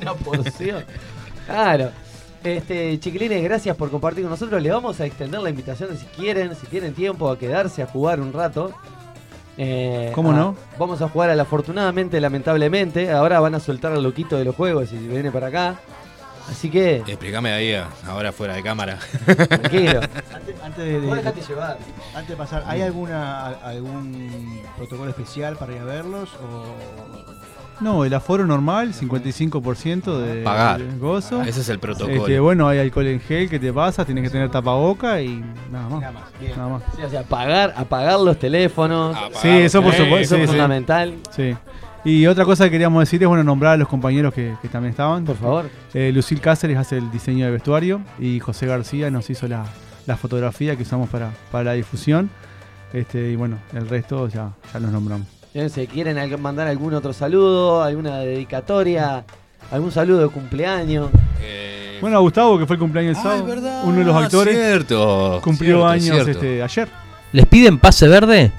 [0.00, 0.84] una porción.
[1.46, 1.90] Claro.
[2.44, 4.60] Este, chiquilines, gracias por compartir con nosotros.
[4.62, 8.20] Les vamos a extender la invitación si quieren, si tienen tiempo, a quedarse a jugar
[8.20, 8.72] un rato.
[9.58, 10.56] Eh, ¿Cómo a- no?
[10.78, 13.10] Vamos a jugar al afortunadamente, lamentablemente.
[13.12, 15.76] Ahora van a soltar al loquito de los juegos y viene para acá.
[16.50, 18.98] Así que, Explícame ahí, ah, ahora fuera de cámara.
[19.48, 20.00] tranquilo.
[20.34, 21.78] Antes, antes de, de- dejate llevar.
[22.14, 26.30] antes de pasar, ¿hay alguna algún protocolo especial para ir a verlos?
[26.42, 26.64] O...
[27.82, 30.80] No, el aforo normal, 55% de, Pagar.
[30.80, 31.42] de gozo.
[31.42, 32.14] Ese es el protocolo.
[32.16, 35.88] Este, bueno, hay alcohol en gel que te pasa, tienes que tener tapaboca y nada
[35.88, 36.00] más.
[36.00, 36.22] Nada más.
[36.40, 36.52] Bien.
[36.56, 36.82] Nada más.
[36.96, 39.16] Sí, o sea, apagar, apagar los teléfonos.
[39.16, 40.46] Apagar Sí, eso por supuesto, Eso es sí.
[40.48, 41.14] fundamental.
[41.30, 41.56] Sí.
[42.04, 44.90] Y otra cosa que queríamos decir es bueno nombrar a los compañeros que, que también
[44.90, 45.24] estaban.
[45.24, 45.70] Por favor.
[45.94, 49.64] Eh, Lucil Cáceres hace el diseño de vestuario y José García nos hizo la,
[50.06, 52.30] la fotografía que usamos para, para la difusión.
[52.92, 55.26] Este, y bueno, el resto ya, ya los nombramos.
[55.68, 57.82] Sé, ¿quieren mandar algún otro saludo?
[57.82, 59.24] ¿Alguna dedicatoria?
[59.70, 61.10] ¿Algún saludo de cumpleaños?
[61.42, 64.16] Eh, Bueno, a Gustavo, que fue el cumpleaños el sábado, es verdad, uno de los
[64.16, 65.40] actores, Cierto.
[65.44, 66.30] cumplió cierto, años cierto.
[66.30, 66.88] Este, ayer.
[67.32, 68.50] ¿Les piden pase verde?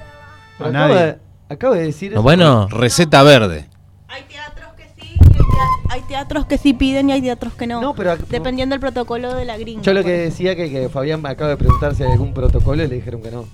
[0.58, 0.94] A Acabo nadie.
[0.94, 2.22] de, acabo de decir No, eso.
[2.22, 3.66] bueno, Receta verde.
[4.08, 7.66] Hay teatros que sí, hay tea- hay teatros que sí piden y hay teatros que
[7.66, 7.80] no.
[7.80, 9.82] No, pero Dependiendo del protocolo de la gringa.
[9.82, 10.30] yo lo que ejemplo.
[10.30, 13.20] decía que, que Fabián me acaba de preguntar si hay algún protocolo y le dijeron
[13.20, 13.46] que no.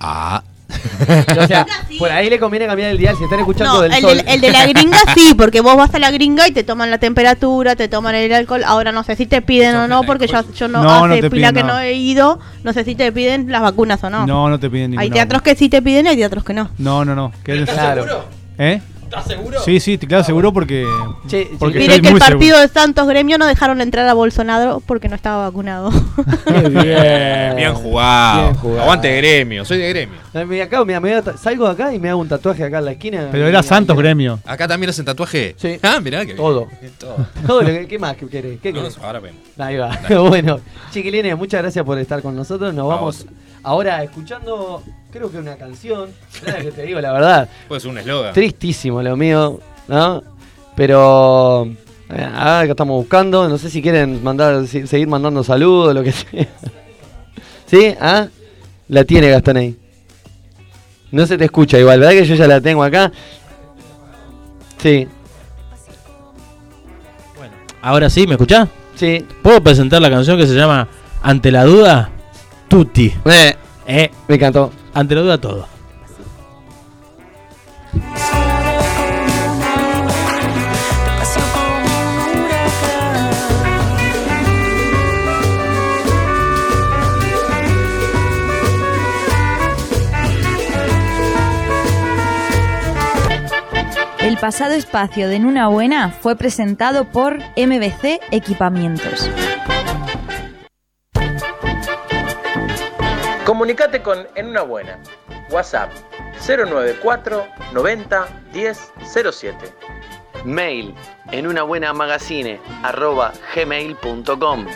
[0.00, 0.42] Ah.
[1.40, 1.98] O sea, Sí.
[1.98, 4.16] por ahí le conviene cambiar el dial si están escuchando No, del el, sol.
[4.16, 6.90] del- el de la gringa sí, porque vos vas a la gringa y te toman
[6.90, 8.62] la temperatura, te toman el alcohol.
[8.64, 11.22] Ahora no sé si te piden o no, porque yo, yo no, No, no hace
[11.22, 12.38] te pila piden que no he ido.
[12.64, 14.26] No sé si te piden las vacunas o no.
[14.26, 15.02] No, no te piden ninguna.
[15.02, 16.70] hay teatros que sí te piden y hay teatros que no.
[16.78, 17.32] No, no, no.
[17.42, 18.24] Claro.
[18.58, 18.80] ¿Eh?
[19.10, 19.58] ¿Estás seguro?
[19.64, 20.86] Sí, sí, claro, seguro porque.
[21.26, 24.80] Che, Porque che, Mire que el partido de Santos Gremio no dejaron entrar a Bolsonaro
[24.86, 25.90] porque no estaba vacunado.
[26.46, 27.56] bien.
[27.56, 28.42] Bien jugado.
[28.42, 28.82] Bien jugado.
[28.82, 30.18] Aguante gremio, soy de gremio.
[30.32, 32.92] Eh, me me- me salgo de acá y me hago un tatuaje acá en la
[32.92, 33.28] esquina.
[33.32, 34.38] Pero era Santos Gremio.
[34.46, 35.56] Acá también hacen tatuaje.
[35.58, 35.78] Sí.
[35.82, 36.68] Ah, mirá que Todo.
[37.00, 37.26] Todo.
[37.46, 38.60] Todo lo que, ¿Qué más que querés?
[38.60, 38.98] ¿Qué No, querés?
[39.02, 39.40] ahora vemos.
[39.58, 39.98] Ahí va.
[40.28, 40.60] bueno,
[40.92, 42.72] chiquilines, muchas gracias por estar con nosotros.
[42.72, 43.26] Nos vamos
[43.62, 46.10] ahora escuchando, creo que una canción.
[46.62, 47.48] Que te digo la verdad.
[47.68, 48.32] Puede ser un eslogan.
[48.32, 50.22] Tristísimo lo mío, ¿no?
[50.76, 51.66] Pero
[52.10, 56.12] eh, ahora que estamos buscando, no sé si quieren mandar, seguir mandando saludos, lo que
[56.12, 56.48] sea.
[57.66, 57.94] ¿Sí?
[58.00, 58.28] ¿Ah?
[58.88, 59.76] La tiene Gastón ahí.
[61.12, 63.12] No se te escucha igual, ¿verdad que yo ya la tengo acá?
[64.78, 65.06] Sí,
[67.82, 68.68] Ahora sí, ¿me escuchás?
[68.94, 69.24] sí.
[69.42, 70.86] ¿Puedo presentar la canción que se llama
[71.22, 72.10] Ante la duda?
[72.70, 73.12] Tutti.
[73.24, 74.10] Eh, eh.
[74.28, 74.70] Me encantó.
[74.94, 75.66] Ante la duda todo.
[94.20, 99.28] El pasado espacio de Nuna Buena fue presentado por MBC Equipamientos.
[103.50, 104.96] Comunicate con En una buena.
[105.50, 105.90] WhatsApp
[106.46, 108.92] 094 90 10
[109.32, 109.56] 07.
[110.44, 110.94] Mail
[111.32, 114.66] en una buena magazine arroba gmail.com.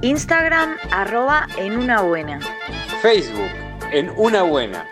[0.00, 2.40] Instagram arroba en una buena.
[3.02, 3.52] Facebook,
[3.92, 4.84] en una buena.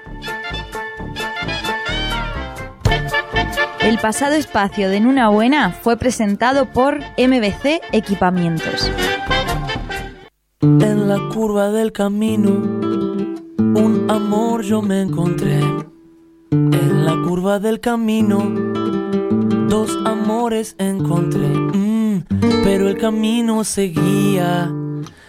[3.81, 8.89] El pasado espacio de En una buena fue presentado por MBC Equipamientos.
[10.61, 12.80] En la curva del camino,
[13.81, 15.61] un amor yo me encontré.
[16.51, 18.39] En la curva del camino,
[19.69, 21.49] dos amores encontré.
[21.49, 22.25] Mm,
[22.63, 24.71] pero el camino seguía.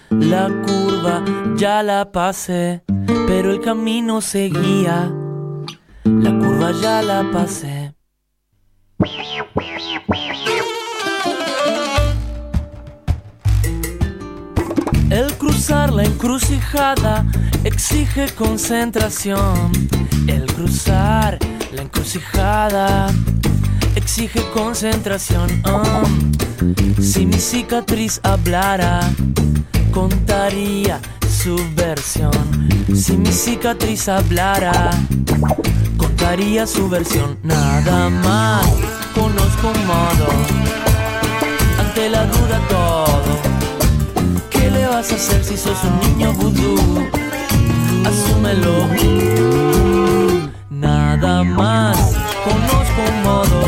[0.09, 1.23] La curva
[1.55, 2.83] ya la pasé,
[3.27, 5.11] pero el camino seguía.
[6.03, 7.93] La curva ya la pasé.
[15.61, 17.23] Cruzar la encrucijada
[17.63, 19.71] exige concentración.
[20.25, 21.37] El cruzar
[21.71, 23.13] la encrucijada
[23.95, 25.61] exige concentración.
[25.63, 26.01] Ah,
[26.99, 29.01] si mi cicatriz hablara,
[29.91, 32.31] contaría su versión.
[32.95, 34.89] Si mi cicatriz hablara,
[35.95, 37.37] contaría su versión.
[37.43, 38.65] Nada más
[39.13, 40.27] conozco un modo.
[41.79, 43.10] Ante la duda todo.
[44.91, 46.75] ¿Qué vas a hacer si sos un niño vudú?
[48.05, 48.89] Asúmelo.
[50.69, 51.97] Nada más
[52.43, 53.61] conozco un modo.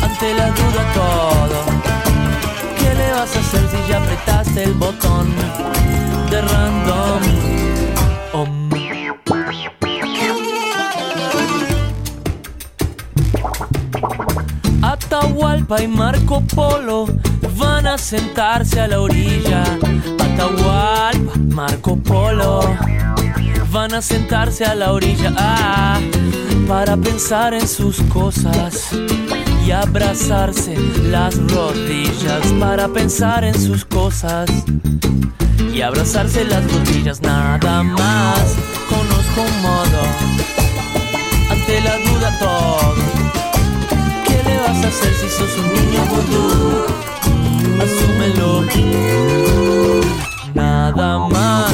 [0.00, 1.58] Ante la duda todo.
[2.78, 5.26] ¿Qué le vas a hacer si ya apretaste el botón
[6.30, 7.31] de random?
[15.80, 17.06] Y Marco Polo
[17.56, 19.64] van a sentarse a la orilla.
[20.20, 22.60] Atahualpa, Marco Polo
[23.70, 25.98] van a sentarse a la orilla ah,
[26.68, 28.90] para pensar en sus cosas
[29.66, 30.76] y abrazarse
[31.10, 34.50] las rodillas para pensar en sus cosas
[35.72, 38.56] y abrazarse las rodillas nada más
[38.88, 40.02] conozco un modo
[41.50, 43.21] ante la duda todo ¿qué le
[44.82, 46.84] vas a hacer si sos un niño vudú?
[47.82, 48.62] asúmelo.
[50.54, 51.72] Nada más.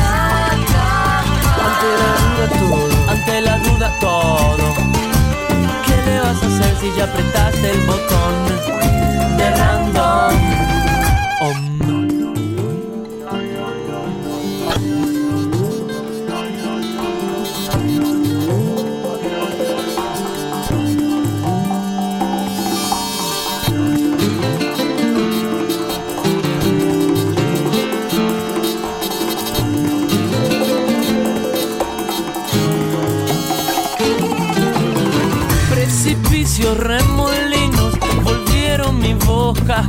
[1.66, 3.11] Ante la duda todo.
[3.11, 4.66] Ante la duda todo.
[5.87, 8.35] ¿qué le vas a hacer si ya apretaste el botón
[9.37, 10.58] de random?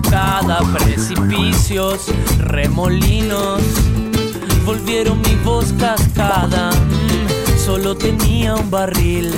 [0.10, 0.60] Cascada.
[0.74, 2.08] Precipicios,
[2.40, 3.62] remolinos,
[4.66, 6.72] volvieron mi voz cascada.
[6.72, 9.32] Mm, Solo tenía un barril.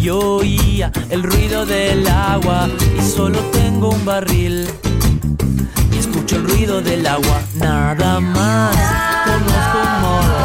[0.00, 4.66] Yo oía el ruido del agua y solo tengo un barril.
[5.92, 8.76] Y escucho el ruido del agua, nada más.
[9.24, 10.38] Conozco un modo,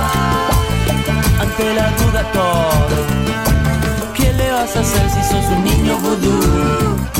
[1.41, 4.13] ante la duda todo.
[4.15, 7.14] ¿Qué le vas a hacer si sos un niño vudú?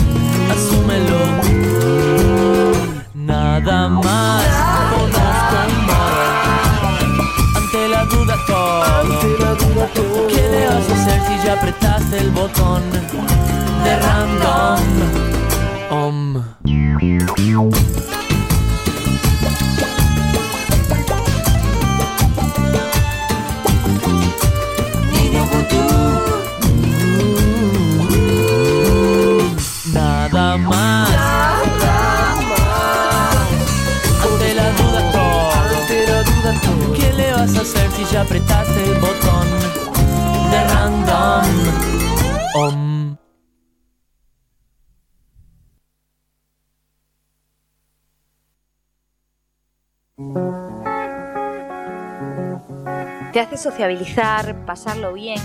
[3.14, 4.46] Nada más.
[4.96, 7.58] Conozco un modo.
[7.58, 10.28] Ante la duda todo.
[10.30, 12.82] ¿Qué le vas a hacer si ya apretaste el botón
[13.84, 14.80] de random?
[15.90, 16.44] Om.
[38.16, 39.48] Ya el botón
[40.50, 41.44] de random?
[42.56, 43.18] Om.
[53.34, 55.42] Te hace sociabilizar, pasarlo bien,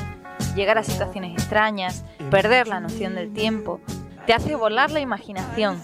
[0.54, 3.80] llegar a situaciones extrañas, perder la noción del tiempo.
[4.26, 5.82] Te hace volar la imaginación.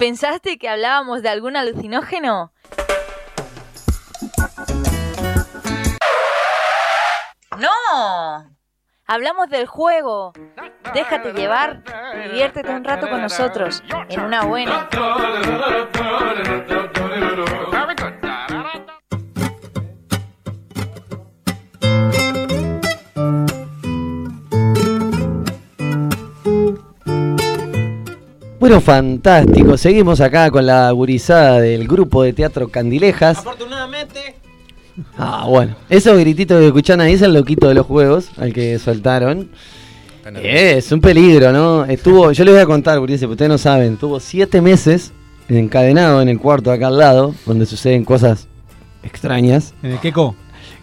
[0.00, 2.50] ¿Pensaste que hablábamos de algún alucinógeno?
[9.08, 10.32] Hablamos del juego.
[10.92, 11.84] Déjate llevar,
[12.24, 14.88] diviértete un rato con nosotros, en una buena.
[28.58, 29.76] Bueno, fantástico.
[29.76, 33.38] Seguimos acá con la gurizada del grupo de teatro Candilejas.
[33.38, 34.45] Afortunadamente.
[35.18, 35.74] Ah, bueno.
[35.88, 39.48] Esos grititos que escuchan ahí es el loquito de los juegos, al que soltaron.
[40.42, 41.84] Es un peligro, ¿no?
[41.84, 45.12] Estuvo, yo les voy a contar, porque ustedes no saben, estuvo siete meses
[45.48, 48.48] encadenado en el cuarto acá al lado, donde suceden cosas
[49.04, 49.72] extrañas.
[49.82, 50.34] ¿En el Keko?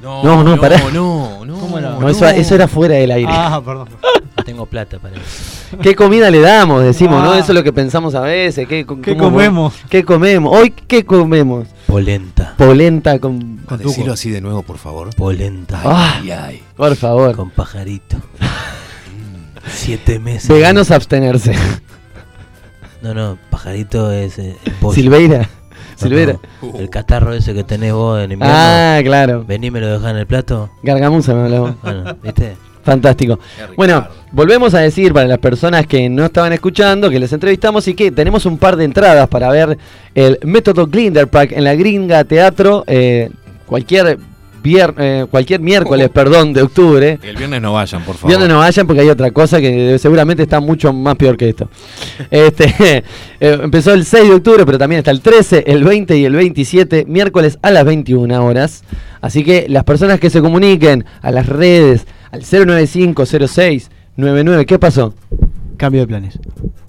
[0.01, 0.77] No, no, pará.
[0.93, 1.91] No, no, ¿Cómo era?
[1.91, 3.31] No, eso, eso era fuera del aire.
[3.31, 3.87] Ah, perdón.
[4.45, 5.77] Tengo plata para eso.
[5.81, 6.83] ¿Qué comida le damos?
[6.83, 7.31] Decimos, ¿no?
[7.31, 7.39] Ah.
[7.39, 8.67] Eso es lo que pensamos a veces.
[8.67, 9.73] ¿Qué, ¿Qué comemos?
[9.89, 10.57] ¿Qué comemos?
[10.57, 11.67] Hoy, ¿qué comemos?
[11.93, 12.55] Polenta.
[12.57, 13.59] Polenta con...
[13.67, 15.15] Ah, Decilo así de nuevo, por favor.
[15.15, 15.79] Polenta.
[15.85, 16.63] Ah, Ay, ay.
[16.75, 17.35] por favor.
[17.35, 18.17] Con pajarito.
[19.71, 20.49] Siete meses.
[20.49, 21.53] Veganos abstenerse.
[23.03, 24.95] No, no, pajarito es eh, pollo.
[24.95, 25.37] Silveira.
[25.39, 25.47] No,
[25.95, 26.39] Silveira.
[26.63, 28.55] no, El catarro ese que tenés vos en invierno.
[28.57, 29.45] Ah, claro.
[29.45, 30.71] Vení, me lo dejás en el plato.
[30.81, 31.75] Gargamusa me hablaba.
[31.83, 32.55] Bueno, ¿viste?
[32.83, 33.39] Fantástico.
[33.77, 37.93] Bueno, volvemos a decir para las personas que no estaban escuchando que les entrevistamos y
[37.93, 39.77] que tenemos un par de entradas para ver
[40.13, 43.29] el método Glinderpack en la Gringa Teatro eh,
[43.65, 44.17] cualquier
[44.61, 47.19] vier- eh, cualquier miércoles, perdón, de octubre.
[47.23, 48.27] El viernes no vayan, por favor.
[48.29, 51.69] Viernes no vayan porque hay otra cosa que seguramente está mucho más peor que esto.
[52.29, 52.65] Este,
[53.39, 56.35] eh, empezó el 6 de octubre, pero también está el 13, el 20 y el
[56.35, 58.83] 27, miércoles a las 21 horas.
[59.21, 65.13] Así que las personas que se comuniquen a las redes, al 0950699, ¿qué pasó?
[65.77, 66.39] Cambio de planes.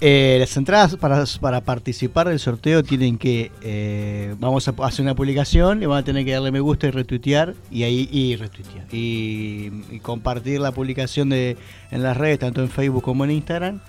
[0.00, 3.50] Eh, las entradas para, para participar del sorteo tienen que.
[3.62, 6.92] eh, vamos a hacer una publicación, le van a tener que darle me gusta y
[6.92, 7.52] retuitear.
[7.70, 8.08] Y ahí.
[8.10, 8.86] Y retuitear.
[8.90, 11.58] Y, y compartir la publicación de,
[11.90, 13.80] en las redes, tanto en Facebook como en Instagram.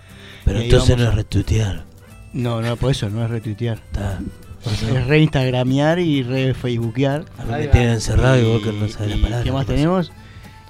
[0.43, 1.85] Pero Y entonces no es retuitear.
[2.33, 3.79] No, no, por eso no es retuitear.
[3.93, 4.19] Está.
[4.65, 7.23] Es reinstagramear y re facebookear.
[7.37, 9.65] A mí me tienen encerrado y vos que no sabés la y palabra, ¿Qué más
[9.65, 10.11] tenemos?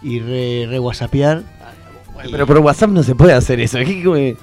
[0.05, 1.41] Y re, re whatsappear.
[2.31, 3.77] Pero por WhatsApp no se puede hacer eso.
[3.85, 4.35] ¿Qué- qué-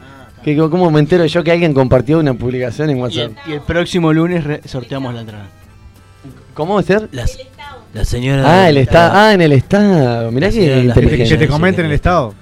[0.44, 3.32] qué- ¿Cómo me entero yo que alguien compartió una publicación en Y WhatsApp?
[3.46, 5.46] el, y el próximo lunes re- sorteamos la entrada.
[6.54, 7.08] ¿Cómo va a ser?
[7.12, 7.24] La,
[7.94, 8.42] la señora.
[8.44, 9.12] Ah, del el estado.
[9.14, 10.30] Ah, en el estado.
[10.32, 12.34] Mirá que las Que que te comenten el estado.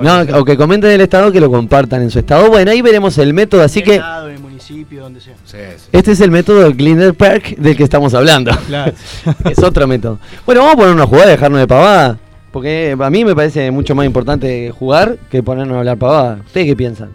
[0.00, 2.48] No, o que comenten el estado, que lo compartan en su estado.
[2.48, 5.34] Bueno, ahí veremos el método, así que Estado, en el municipio, donde sea.
[5.44, 5.88] Sí, sí.
[5.90, 8.52] este es el método Glinder Park del que estamos hablando.
[8.68, 8.92] Claro.
[9.50, 10.20] es otro método.
[10.46, 12.18] Bueno, vamos a poner una jugada y dejarnos de pavada.
[12.52, 16.40] Porque a mí me parece mucho más importante jugar que ponernos a hablar pavada.
[16.44, 17.10] ¿Ustedes qué piensan?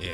[0.00, 0.10] Eh,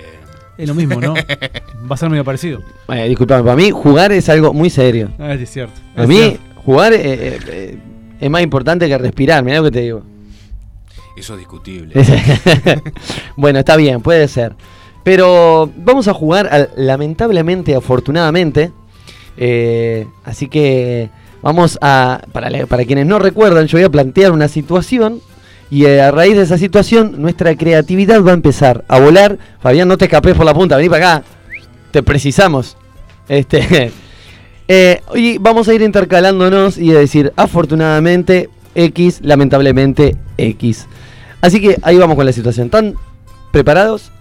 [0.59, 1.15] Es lo mismo, ¿no?
[1.91, 2.63] Va a ser medio parecido.
[2.89, 5.11] Eh, disculpame, para mí jugar es algo muy serio.
[5.19, 5.79] Ah, es cierto.
[5.97, 6.41] A Es mí cierto.
[6.65, 7.79] jugar eh, eh, eh,
[8.21, 10.03] es más importante que respirar, mirá lo que te digo.
[11.17, 11.93] eso es discutible.
[13.37, 14.55] bueno, está bien, puede ser.
[15.05, 18.71] Pero vamos a jugar, lamentablemente, afortunadamente.
[19.37, 21.11] eh, así que
[21.43, 25.21] vamos a, para, para quienes no recuerdan, yo voy a plantear una situación.
[25.71, 29.39] Y eh, a raíz de esa situación, nuestra creatividad va a empezar a volar.
[29.61, 31.25] Fabián, no te escapes por la punta, vení para acá.
[31.91, 32.77] Te precisamos.
[33.29, 33.91] Este,
[34.69, 40.87] eh, y vamos a ir intercalándonos y a decir, afortunadamente, X, lamentablemente, X.
[41.41, 42.67] Así que ahí vamos con la situación.
[42.67, 42.95] ¿Están
[43.51, 44.13] preparados?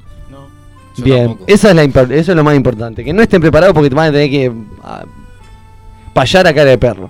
[0.97, 1.45] Yo Bien, tampoco.
[1.47, 3.03] esa es la eso es lo más importante.
[3.03, 4.51] Que no estén preparados porque te van a tener que
[6.11, 7.09] ah, payar a cara de perro.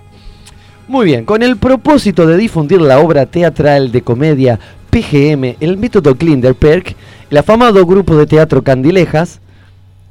[0.87, 4.59] Muy bien, con el propósito de difundir la obra teatral de comedia
[4.89, 6.95] PGM, el método Klinderperk,
[7.29, 9.39] el afamado grupo de teatro Candilejas,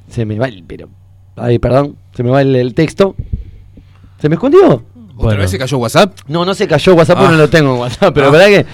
[0.08, 0.88] se me va el, pero,
[1.36, 3.14] ay, perdón, se me va el, el texto,
[4.20, 4.66] ¿se me escondió?
[4.66, 4.82] ¿Otra
[5.16, 5.40] Bueno.
[5.42, 6.16] vez se cayó WhatsApp?
[6.28, 7.36] No, no se cayó WhatsApp, porque Ah.
[7.36, 8.30] no lo tengo en WhatsApp, pero Ah.
[8.30, 8.66] verdad que,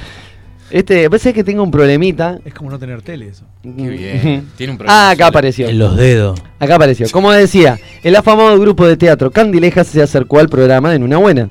[0.70, 2.38] este, parece que tengo un problemita.
[2.44, 3.44] Es como no tener tele eso.
[3.64, 4.48] Qué bien.
[4.56, 5.08] Tiene un problema.
[5.08, 5.68] Ah, acá apareció.
[5.68, 6.40] En los dedos.
[6.58, 7.06] Acá apareció.
[7.10, 11.50] Como decía, el afamado grupo de teatro Candilejas se acercó al programa en una buena.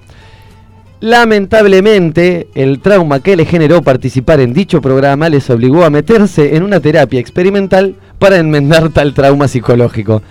[1.00, 6.64] Lamentablemente, el trauma que le generó participar en dicho programa les obligó a meterse en
[6.64, 10.24] una terapia experimental para enmendar tal trauma psicológico.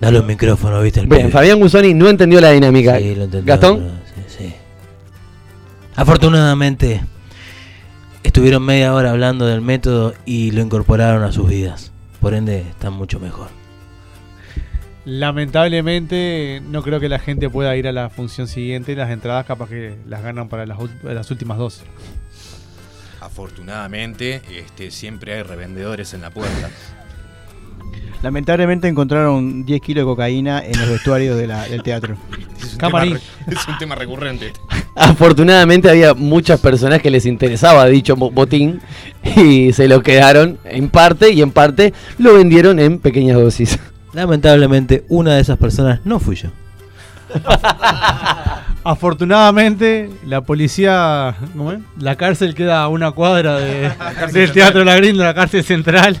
[0.00, 1.00] Dale un micrófono, ¿viste?
[1.00, 1.32] El Bien, pibe.
[1.32, 2.98] Fabián Gusoni no entendió la dinámica.
[2.98, 4.54] Sí, lo entendió, Gastón, sí, sí.
[5.94, 7.02] Afortunadamente,
[8.22, 11.92] estuvieron media hora hablando del método y lo incorporaron a sus vidas.
[12.22, 13.48] Por ende, están mucho mejor.
[15.04, 18.94] Lamentablemente, no creo que la gente pueda ir a la función siguiente.
[18.94, 20.78] Las entradas, capaz que las ganan para las,
[21.30, 21.82] últimas dos.
[23.20, 26.70] Afortunadamente, este, siempre hay revendedores en la puerta.
[28.22, 32.16] Lamentablemente encontraron 10 kilos de cocaína en los vestuarios de la- del teatro.
[32.62, 34.52] Es un, tema, es un tema recurrente.
[34.94, 38.80] Afortunadamente había muchas personas que les interesaba dicho bo- botín
[39.36, 43.78] y se lo quedaron en parte y en parte lo vendieron en pequeñas dosis.
[44.12, 46.50] Lamentablemente, una de esas personas no fui yo.
[48.84, 51.34] Afortunadamente, la policía.
[51.56, 51.78] ¿Cómo es?
[51.98, 53.90] La cárcel queda a una cuadra de-
[54.32, 56.18] del Teatro La Grinda, la cárcel central.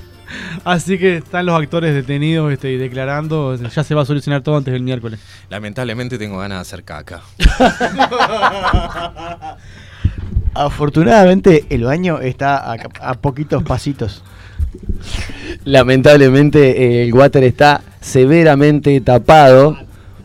[0.64, 3.56] Así que están los actores detenidos este, y declarando.
[3.56, 5.20] Ya se va a solucionar todo antes del miércoles.
[5.48, 7.22] Lamentablemente tengo ganas de hacer caca.
[10.54, 14.22] Afortunadamente, el baño está a, a poquitos pasitos.
[15.64, 19.78] Lamentablemente el water está severamente tapado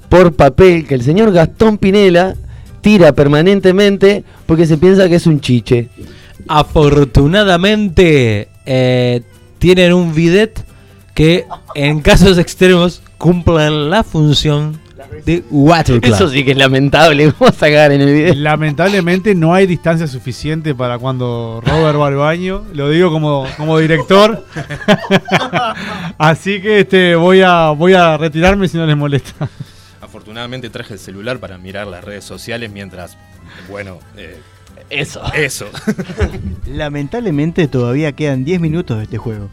[0.10, 2.34] por papel que el señor Gastón Pinela
[2.82, 5.90] tira permanentemente porque se piensa que es un chiche.
[6.48, 9.22] Afortunadamente, eh,
[9.60, 10.64] tienen un bidet
[11.14, 11.46] que
[11.76, 14.80] en casos extremos cumplen la función
[15.26, 16.14] de water club.
[16.14, 17.26] Eso sí que es lamentable.
[17.40, 18.34] Vamos a sacar en el video.
[18.36, 22.66] Lamentablemente no hay distancia suficiente para cuando Robert va al baño.
[22.74, 24.46] Lo digo como, como director.
[26.18, 29.50] Así que este voy a voy a retirarme si no les molesta.
[30.02, 33.18] Afortunadamente traje el celular para mirar las redes sociales mientras,
[33.70, 34.40] bueno, eh,
[34.90, 35.22] Eso.
[35.34, 35.68] eso.
[36.66, 39.50] Lamentablemente, todavía quedan 10 minutos de este juego.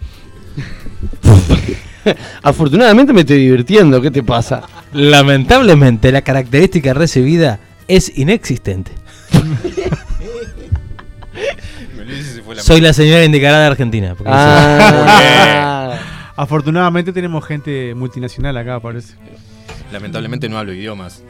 [2.43, 4.01] Afortunadamente me estoy divirtiendo.
[4.01, 4.62] ¿Qué te pasa?
[4.93, 7.59] Lamentablemente, la característica recibida
[7.89, 8.93] es inexistente.
[12.55, 14.14] La Soy la señora indicada de Argentina.
[14.26, 15.99] Ah.
[16.37, 19.14] Afortunadamente tenemos gente multinacional acá, parece.
[19.93, 21.22] Lamentablemente no hablo idiomas.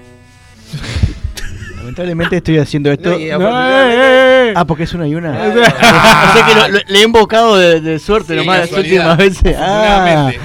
[1.84, 3.10] Lamentablemente estoy haciendo esto.
[3.10, 4.54] No, No, eh, eh, eh.
[4.56, 5.32] Ah, porque es una y una.
[5.32, 9.16] o sea que lo- lo- le he invocado de, de suerte Sí, nomás las últimas
[9.18, 9.54] veces.
[9.58, 10.28] Ah.
[10.30, 10.40] Afortunadamente.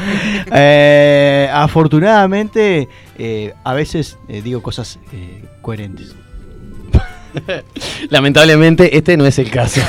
[0.52, 6.14] Eh, afortunadamente, eh, a veces eh, digo cosas eh, coherentes.
[8.10, 9.80] Lamentablemente este no es el caso.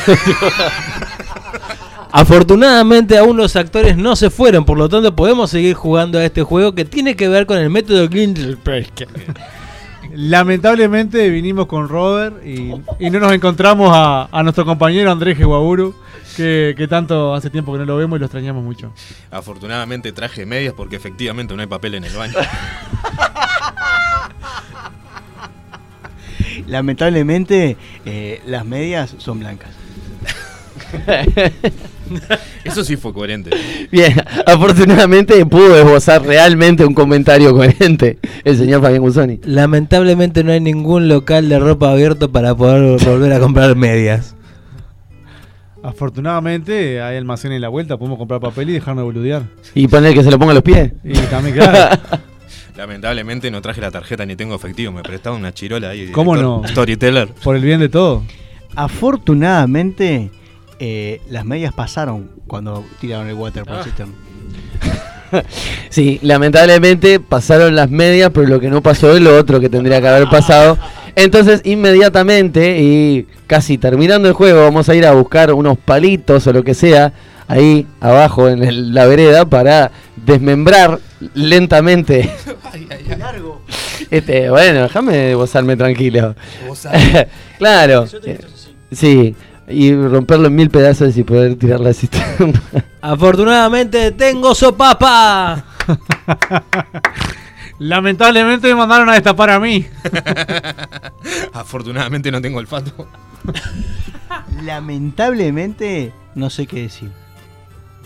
[2.12, 6.42] Afortunadamente aún los actores no se fueron, por lo tanto podemos seguir jugando a este
[6.42, 8.86] juego que tiene que ver con el método Glindelberg.
[10.14, 15.94] Lamentablemente vinimos con Robert y, y no nos encontramos a, a nuestro compañero Andrés Geguaburu,
[16.36, 18.92] que, que tanto hace tiempo que no lo vemos y lo extrañamos mucho.
[19.30, 22.34] Afortunadamente traje medias porque efectivamente no hay papel en el baño.
[26.66, 29.70] Lamentablemente, eh, las medias son blancas.
[32.64, 33.50] Eso sí fue coherente.
[33.90, 34.14] Bien,
[34.46, 39.40] afortunadamente pudo esbozar realmente un comentario coherente el señor Fabián Guzoni.
[39.44, 44.34] Lamentablemente no hay ningún local de ropa abierto para poder volver a comprar medias.
[45.82, 49.42] Afortunadamente hay almacén en la vuelta, podemos comprar papel y dejarnos de boludear.
[49.74, 50.92] Y poner que se lo ponga a los pies.
[51.02, 51.98] Y también, claro.
[52.76, 54.92] Lamentablemente no traje la tarjeta ni tengo efectivo.
[54.92, 56.10] Me prestaron una chirola ahí.
[56.12, 56.62] ¿Cómo no?
[56.66, 57.28] Storyteller.
[57.42, 58.24] Por el bien de todo.
[58.74, 60.30] Afortunadamente,
[60.80, 64.14] eh, las medias pasaron cuando tiraron el water por el cisterno.
[65.90, 70.00] Sí, lamentablemente pasaron las medias, pero lo que no pasó es lo otro que tendría
[70.00, 70.76] que haber pasado.
[71.14, 76.52] Entonces, inmediatamente y casi terminando el juego, vamos a ir a buscar unos palitos o
[76.52, 77.12] lo que sea
[77.46, 80.98] ahí abajo en el- la vereda para desmembrar
[81.34, 82.28] lentamente.
[84.10, 86.34] Este, bueno, déjame gozarme tranquilo.
[87.58, 88.06] claro.
[88.90, 89.36] Sí,
[89.70, 92.60] y romperlo en mil pedazos y poder tirar la cisterna.
[93.00, 95.64] Afortunadamente tengo sopapa.
[97.78, 99.86] Lamentablemente me mandaron a destapar a mí.
[101.52, 103.06] Afortunadamente no tengo olfato.
[104.62, 107.10] Lamentablemente, no sé qué decir.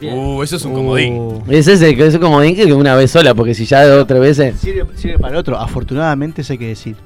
[0.01, 1.17] Uh, eso es un comodín.
[1.19, 1.43] Oh.
[1.49, 4.03] Ese es el que es como dije que una vez sola, porque si ya dos
[4.03, 4.61] o tres veces.
[4.61, 5.59] Sirve, sirve para el otro.
[5.59, 6.97] Afortunadamente sé qué decir.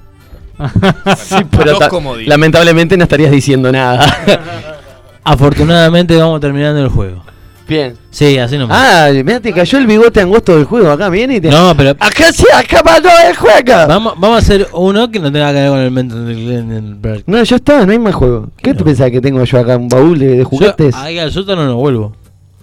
[1.17, 2.29] Sí, pero Dos ta- comodines.
[2.29, 4.05] lamentablemente no estarías diciendo nada.
[5.25, 7.23] Afortunadamente vamos terminando el juego.
[7.69, 7.95] Bien.
[8.11, 8.79] Sí, así nomás.
[8.81, 11.51] Ah, mira, te cayó el bigote angosto del juego acá, viene y te.
[11.51, 13.87] No, pero ¡Acá se ha acabado el juego!
[13.87, 17.25] vamos, vamos a hacer uno que no tenga que ver con el Glindelberg.
[17.27, 18.49] No, ya está, no hay más juego.
[18.57, 18.85] ¿Qué tú No.
[18.87, 19.77] pensás que tengo yo acá?
[19.77, 20.95] ¿Un baúl de, de juguetes?
[20.95, 22.17] Yo ahí al sótano no vuelvo.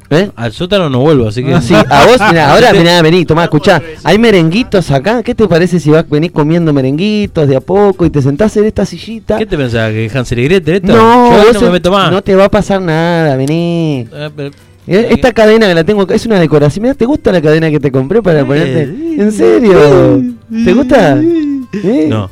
[0.09, 0.29] ¿Eh?
[0.35, 1.53] Al sótano no vuelvo, así que.
[1.53, 3.81] Ah, sí, a vos, mirá, ahora mirá, vení, tomá, escuchá.
[4.03, 5.23] Hay merenguitos acá.
[5.23, 8.65] ¿Qué te parece si vas venís comiendo merenguitos de a poco y te sentás en
[8.65, 9.37] esta sillita?
[9.37, 9.91] ¿Qué te pensabas?
[9.91, 10.87] ¿Que Hansel y Gretel esto?
[10.95, 12.11] No, Yo no me meto más.
[12.11, 14.07] no te va a pasar nada, vení.
[14.13, 14.51] Eh, pero-
[14.87, 16.83] Eh, Esta cadena que la tengo es una decoración.
[16.83, 18.83] Mira, ¿te gusta la cadena que te compré para ponerte?
[18.83, 20.21] ¿En serio?
[20.63, 21.17] ¿Te gusta?
[21.19, 22.05] ¿Eh?
[22.07, 22.29] No.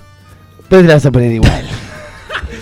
[0.70, 1.64] Pero te la vas a poner igual.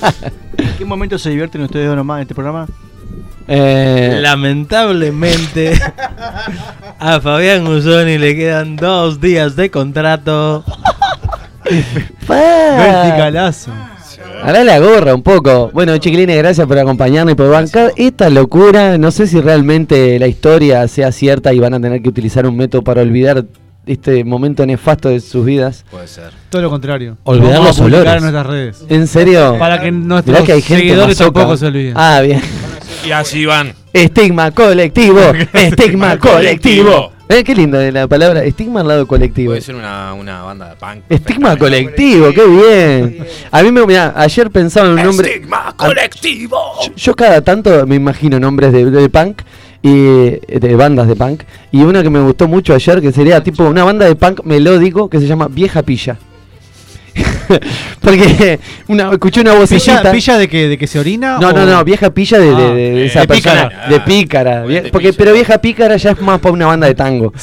[0.58, 2.68] ¿En qué momento se divierten ustedes dos nomás en este programa?
[3.48, 5.74] Eh, Lamentablemente
[7.00, 10.64] a Fabián Guzoni le quedan dos días de contrato.
[12.28, 13.72] Verticalazo.
[14.44, 15.70] Hará la gorra un poco.
[15.74, 18.98] Bueno, chiquilines, gracias por acompañarnos y por bancar esta locura.
[18.98, 22.58] No sé si realmente la historia sea cierta y van a tener que utilizar un
[22.58, 23.46] método para olvidar
[23.86, 25.86] este momento nefasto de sus vidas.
[25.92, 26.32] Puede ser.
[26.50, 27.18] Todo lo contrario.
[27.24, 28.14] Olvidar Vamos los a olores.
[28.14, 28.84] en nuestras redes.
[28.90, 29.56] ¿En serio?
[29.60, 31.40] Para que nuestros que hay gente seguidores masoca.
[31.40, 31.94] tampoco se olviden.
[31.96, 32.42] Ah, bien.
[33.06, 33.74] Y así van.
[33.94, 35.20] Estigma colectivo.
[35.54, 37.12] Estigma colectivo.
[37.30, 38.44] Eh, qué linda la palabra.
[38.44, 39.52] Estigma al lado colectivo.
[39.52, 41.04] Puede ser una, una banda de punk.
[41.08, 43.26] Estigma colectivo, qué bien.
[43.50, 45.30] A mí me, mirá, ayer pensaba en un nombre.
[45.30, 46.58] Estigma colectivo.
[46.86, 49.44] Yo, yo cada tanto me imagino nombres de, de punk
[49.82, 51.44] y de bandas de punk.
[51.72, 55.10] Y una que me gustó mucho ayer que sería tipo una banda de punk melódico
[55.10, 56.18] que se llama Vieja Pilla.
[58.02, 60.00] Porque una, escuché una vocecita.
[60.02, 61.38] ¿Pilla, pilla de, que, de que se orina?
[61.40, 63.70] No, o- no, no, vieja pilla de, de- Ah, de de esa persona.
[63.70, 63.88] pícara.
[63.90, 64.66] De pícara.
[64.66, 65.18] Vie- de porque, pilla.
[65.18, 67.34] pero vieja pícara ya es más para una banda de tango.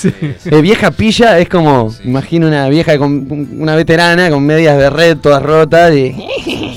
[0.51, 3.27] Eh, vieja pilla es como, imagino una vieja con
[3.59, 6.15] una veterana con medias de red todas rotas y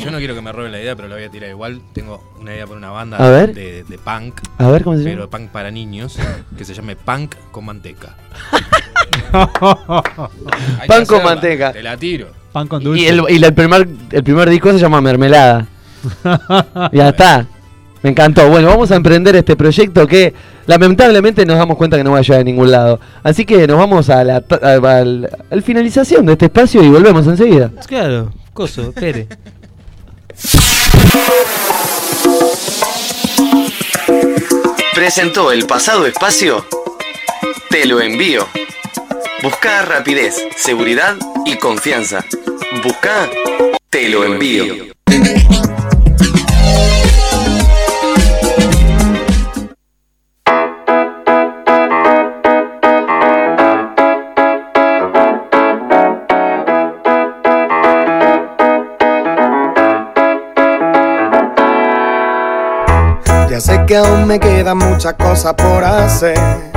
[0.03, 1.81] Yo no quiero que me roben la idea, pero la voy a tirar igual.
[1.93, 3.53] Tengo una idea para una banda A ver.
[3.53, 4.41] De, de punk.
[4.57, 5.29] A ver, ¿cómo se Pero llama?
[5.29, 6.17] punk para niños.
[6.57, 8.15] Que se llame Punk con manteca.
[10.87, 11.71] Pan con manteca.
[11.73, 12.27] Te la tiro.
[12.51, 13.01] Pan con dulce.
[13.03, 15.67] Y, el, y el primer, el primer disco se llama Mermelada.
[16.91, 17.45] ya está.
[18.03, 18.49] Me encantó.
[18.49, 20.33] Bueno, vamos a emprender este proyecto que
[20.65, 22.99] lamentablemente nos damos cuenta que no va a llegar a ningún lado.
[23.23, 27.25] Así que nos vamos a la, a- al, al finalización de este espacio y volvemos
[27.27, 27.71] enseguida.
[27.87, 29.27] Claro, coso, espere.
[34.93, 36.65] Presentó el pasado espacio.
[37.69, 38.45] Te lo envío.
[39.43, 42.23] Busca rapidez, seguridad y confianza.
[42.83, 43.29] Busca
[43.89, 44.65] Te lo envío.
[63.49, 66.70] Ya sé que aún me quedan muchas cosas por hacer.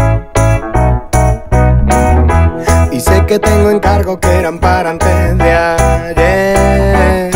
[3.34, 7.32] Que tengo encargos que eran para antes de ayer.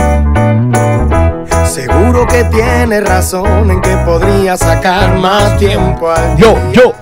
[1.66, 6.72] Seguro que tienes razón en que podría sacar más tiempo al Yo, día.
[6.72, 6.92] yo.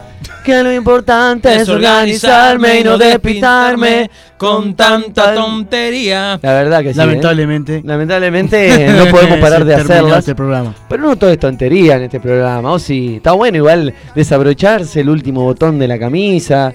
[0.42, 6.38] Que lo importante es organizarme y no despistarme con tanta tontería.
[6.40, 6.99] La verdad que sí.
[6.99, 7.76] Lamentablemente.
[7.76, 7.82] ¿eh?
[7.84, 10.20] Lamentablemente no podemos parar de hacerlas.
[10.20, 10.72] este programa.
[10.88, 12.72] Pero no todo es tontería en este programa.
[12.72, 16.72] O sí, está bueno igual desabrocharse el último botón de la camisa.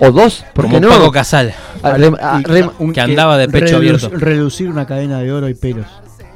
[0.00, 0.88] O dos, ¿por Como qué no?
[0.88, 1.54] Paco Casal.
[1.82, 4.10] Ah, ah, Y rem- un- que andaba de pecho abierto.
[4.12, 5.86] Reducir una cadena de oro y pelos.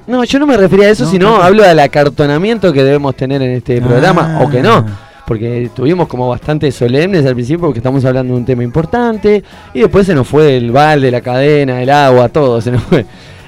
[0.07, 1.43] No, yo no me refería a eso, No, sino no.
[1.43, 4.45] hablo del acartonamiento que debemos tener en este programa, Ah.
[4.45, 4.87] o que no.
[5.27, 9.43] Porque estuvimos como bastante solemnes al principio porque estamos hablando de un tema importante
[9.75, 13.05] y después se nos fue el balde, la cadena, el agua, todo se nos fue.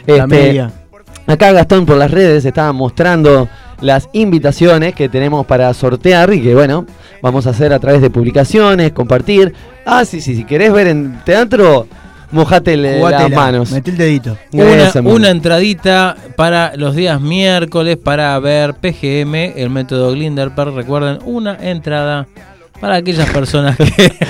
[0.06, 0.70] La Este, media.
[1.26, 3.48] Acá Gastón por las redes estaba mostrando
[3.80, 6.86] las invitaciones que tenemos para sortear y que bueno,
[7.22, 9.54] vamos a hacer a través de publicaciones, compartir.
[9.86, 11.86] Ah, sí, sí, si querés ver en teatro,
[12.30, 13.72] mojate las manos.
[13.72, 14.36] Metí el dedito.
[14.52, 20.68] Una, una entradita para los días miércoles para ver PGM, el método Glinderper.
[20.72, 22.26] Recuerden, una entrada
[22.80, 23.84] para aquellas personas que.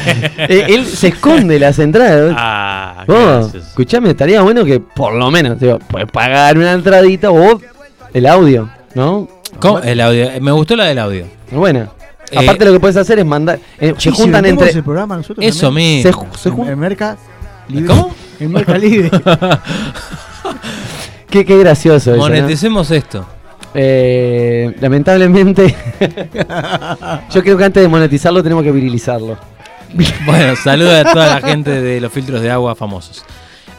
[0.48, 2.34] Eh, él se esconde las entradas.
[2.36, 3.68] ah, gracias.
[3.68, 7.60] escuchame, estaría bueno que por lo menos, digo, puedes pagar una entradita o
[8.14, 9.28] el audio, ¿no?
[9.60, 9.78] ¿Cómo?
[9.80, 10.28] El audio.
[10.40, 11.26] Me gustó la del audio.
[11.52, 11.88] Bueno,
[12.30, 14.70] Eh, aparte lo que puedes hacer es mandar, eh, se juntan entre...
[14.70, 15.66] el programa nosotros Eso.
[15.68, 16.10] Se, mismo.
[16.12, 17.16] ju- se En, jun- en Merca
[17.68, 17.86] Libre.
[17.86, 18.14] ¿Cómo?
[18.38, 19.10] En Merca Libre.
[21.30, 22.18] qué, qué gracioso eso, ¿no?
[22.18, 23.26] Moneticemos esto.
[23.74, 25.74] Eh, lamentablemente,
[27.32, 29.38] yo creo que antes de monetizarlo tenemos que virilizarlo.
[30.24, 33.24] Bueno, saluda a toda la gente de los filtros de agua famosos.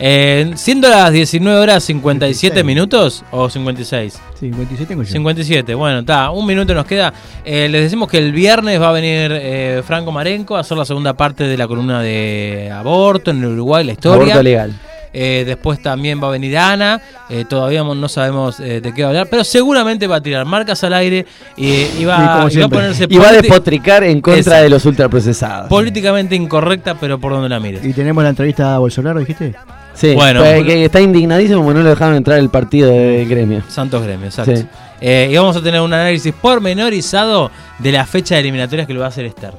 [0.03, 2.65] Eh, siendo las 19 horas 57 56.
[2.65, 4.19] minutos o 56.
[4.39, 5.11] 57 tengo yo.
[5.11, 7.13] 57, bueno, está, un minuto nos queda.
[7.45, 10.85] Eh, les decimos que el viernes va a venir eh, Franco Marenco a hacer la
[10.85, 14.23] segunda parte de la columna de aborto en el Uruguay, la historia.
[14.23, 14.73] Aborto legal.
[15.13, 19.09] Eh, después también va a venir Ana, eh, todavía no sabemos eh, de qué va
[19.09, 21.25] a hablar, pero seguramente va a tirar marcas al aire
[21.57, 24.63] y, va, como y va a ponerse Y va a despotricar en contra Exacto.
[24.63, 25.67] de los ultraprocesados.
[25.67, 27.83] políticamente incorrecta, pero por donde la mires.
[27.83, 29.53] Y tenemos la entrevista a Bolsonaro, dijiste.
[29.93, 33.61] Sí, Bueno, pues, que está indignadísimo porque no lo dejaron entrar el partido de gremio.
[33.67, 34.55] Santos Gremio, exacto.
[34.55, 34.65] Sí.
[35.01, 38.99] Eh, y vamos a tener un análisis pormenorizado de la fecha de eliminatorias que lo
[39.01, 39.53] va a hacer Esther.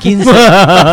[0.00, 0.30] 15,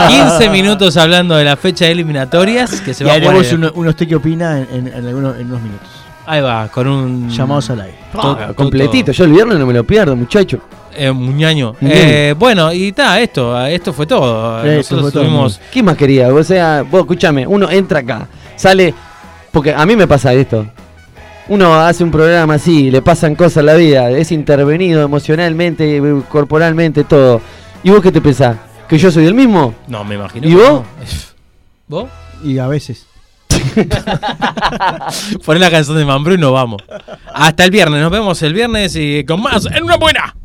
[0.07, 3.71] 15 minutos hablando de la fecha de eliminatorias que se y va a haremos uno-
[3.75, 5.87] unos te que opina en, en- en algunos, en unos minutos.
[6.25, 7.29] Ahí va, con un.
[7.29, 7.97] Llamados al aire.
[8.11, 10.59] to- Ah, to- completito, yo el viernes no me lo pierdo, muchacho.
[10.95, 11.75] Eh, muñaño.
[11.81, 14.57] Eh, bueno, y está, esto, esto fue todo.
[14.65, 15.61] Esto Nosotros fue todo, tuvimos.
[15.71, 16.33] ¿Qué más quería?
[16.33, 18.27] O sea, vos escúchame, uno entra acá,
[18.57, 18.93] sale,
[19.53, 20.67] porque a mí me pasa esto.
[21.47, 27.05] uno hace un programa así, le pasan cosas en la vida, es intervenido emocionalmente, corporalmente,
[27.05, 27.39] todo.
[27.83, 28.57] ¿Y vos qué te pensás?
[28.89, 29.73] ¿Que yo soy el mismo?
[29.87, 30.45] No, me imagino.
[30.47, 30.83] ¿Y vos?
[30.83, 30.83] no.
[31.87, 32.09] ¿Vos?
[32.43, 33.07] Y a veces.
[35.45, 36.83] Poné la canción de Mambrú y nos vamos.
[37.33, 38.01] Hasta el viernes.
[38.01, 40.35] Nos vemos el viernes y con más en una buena.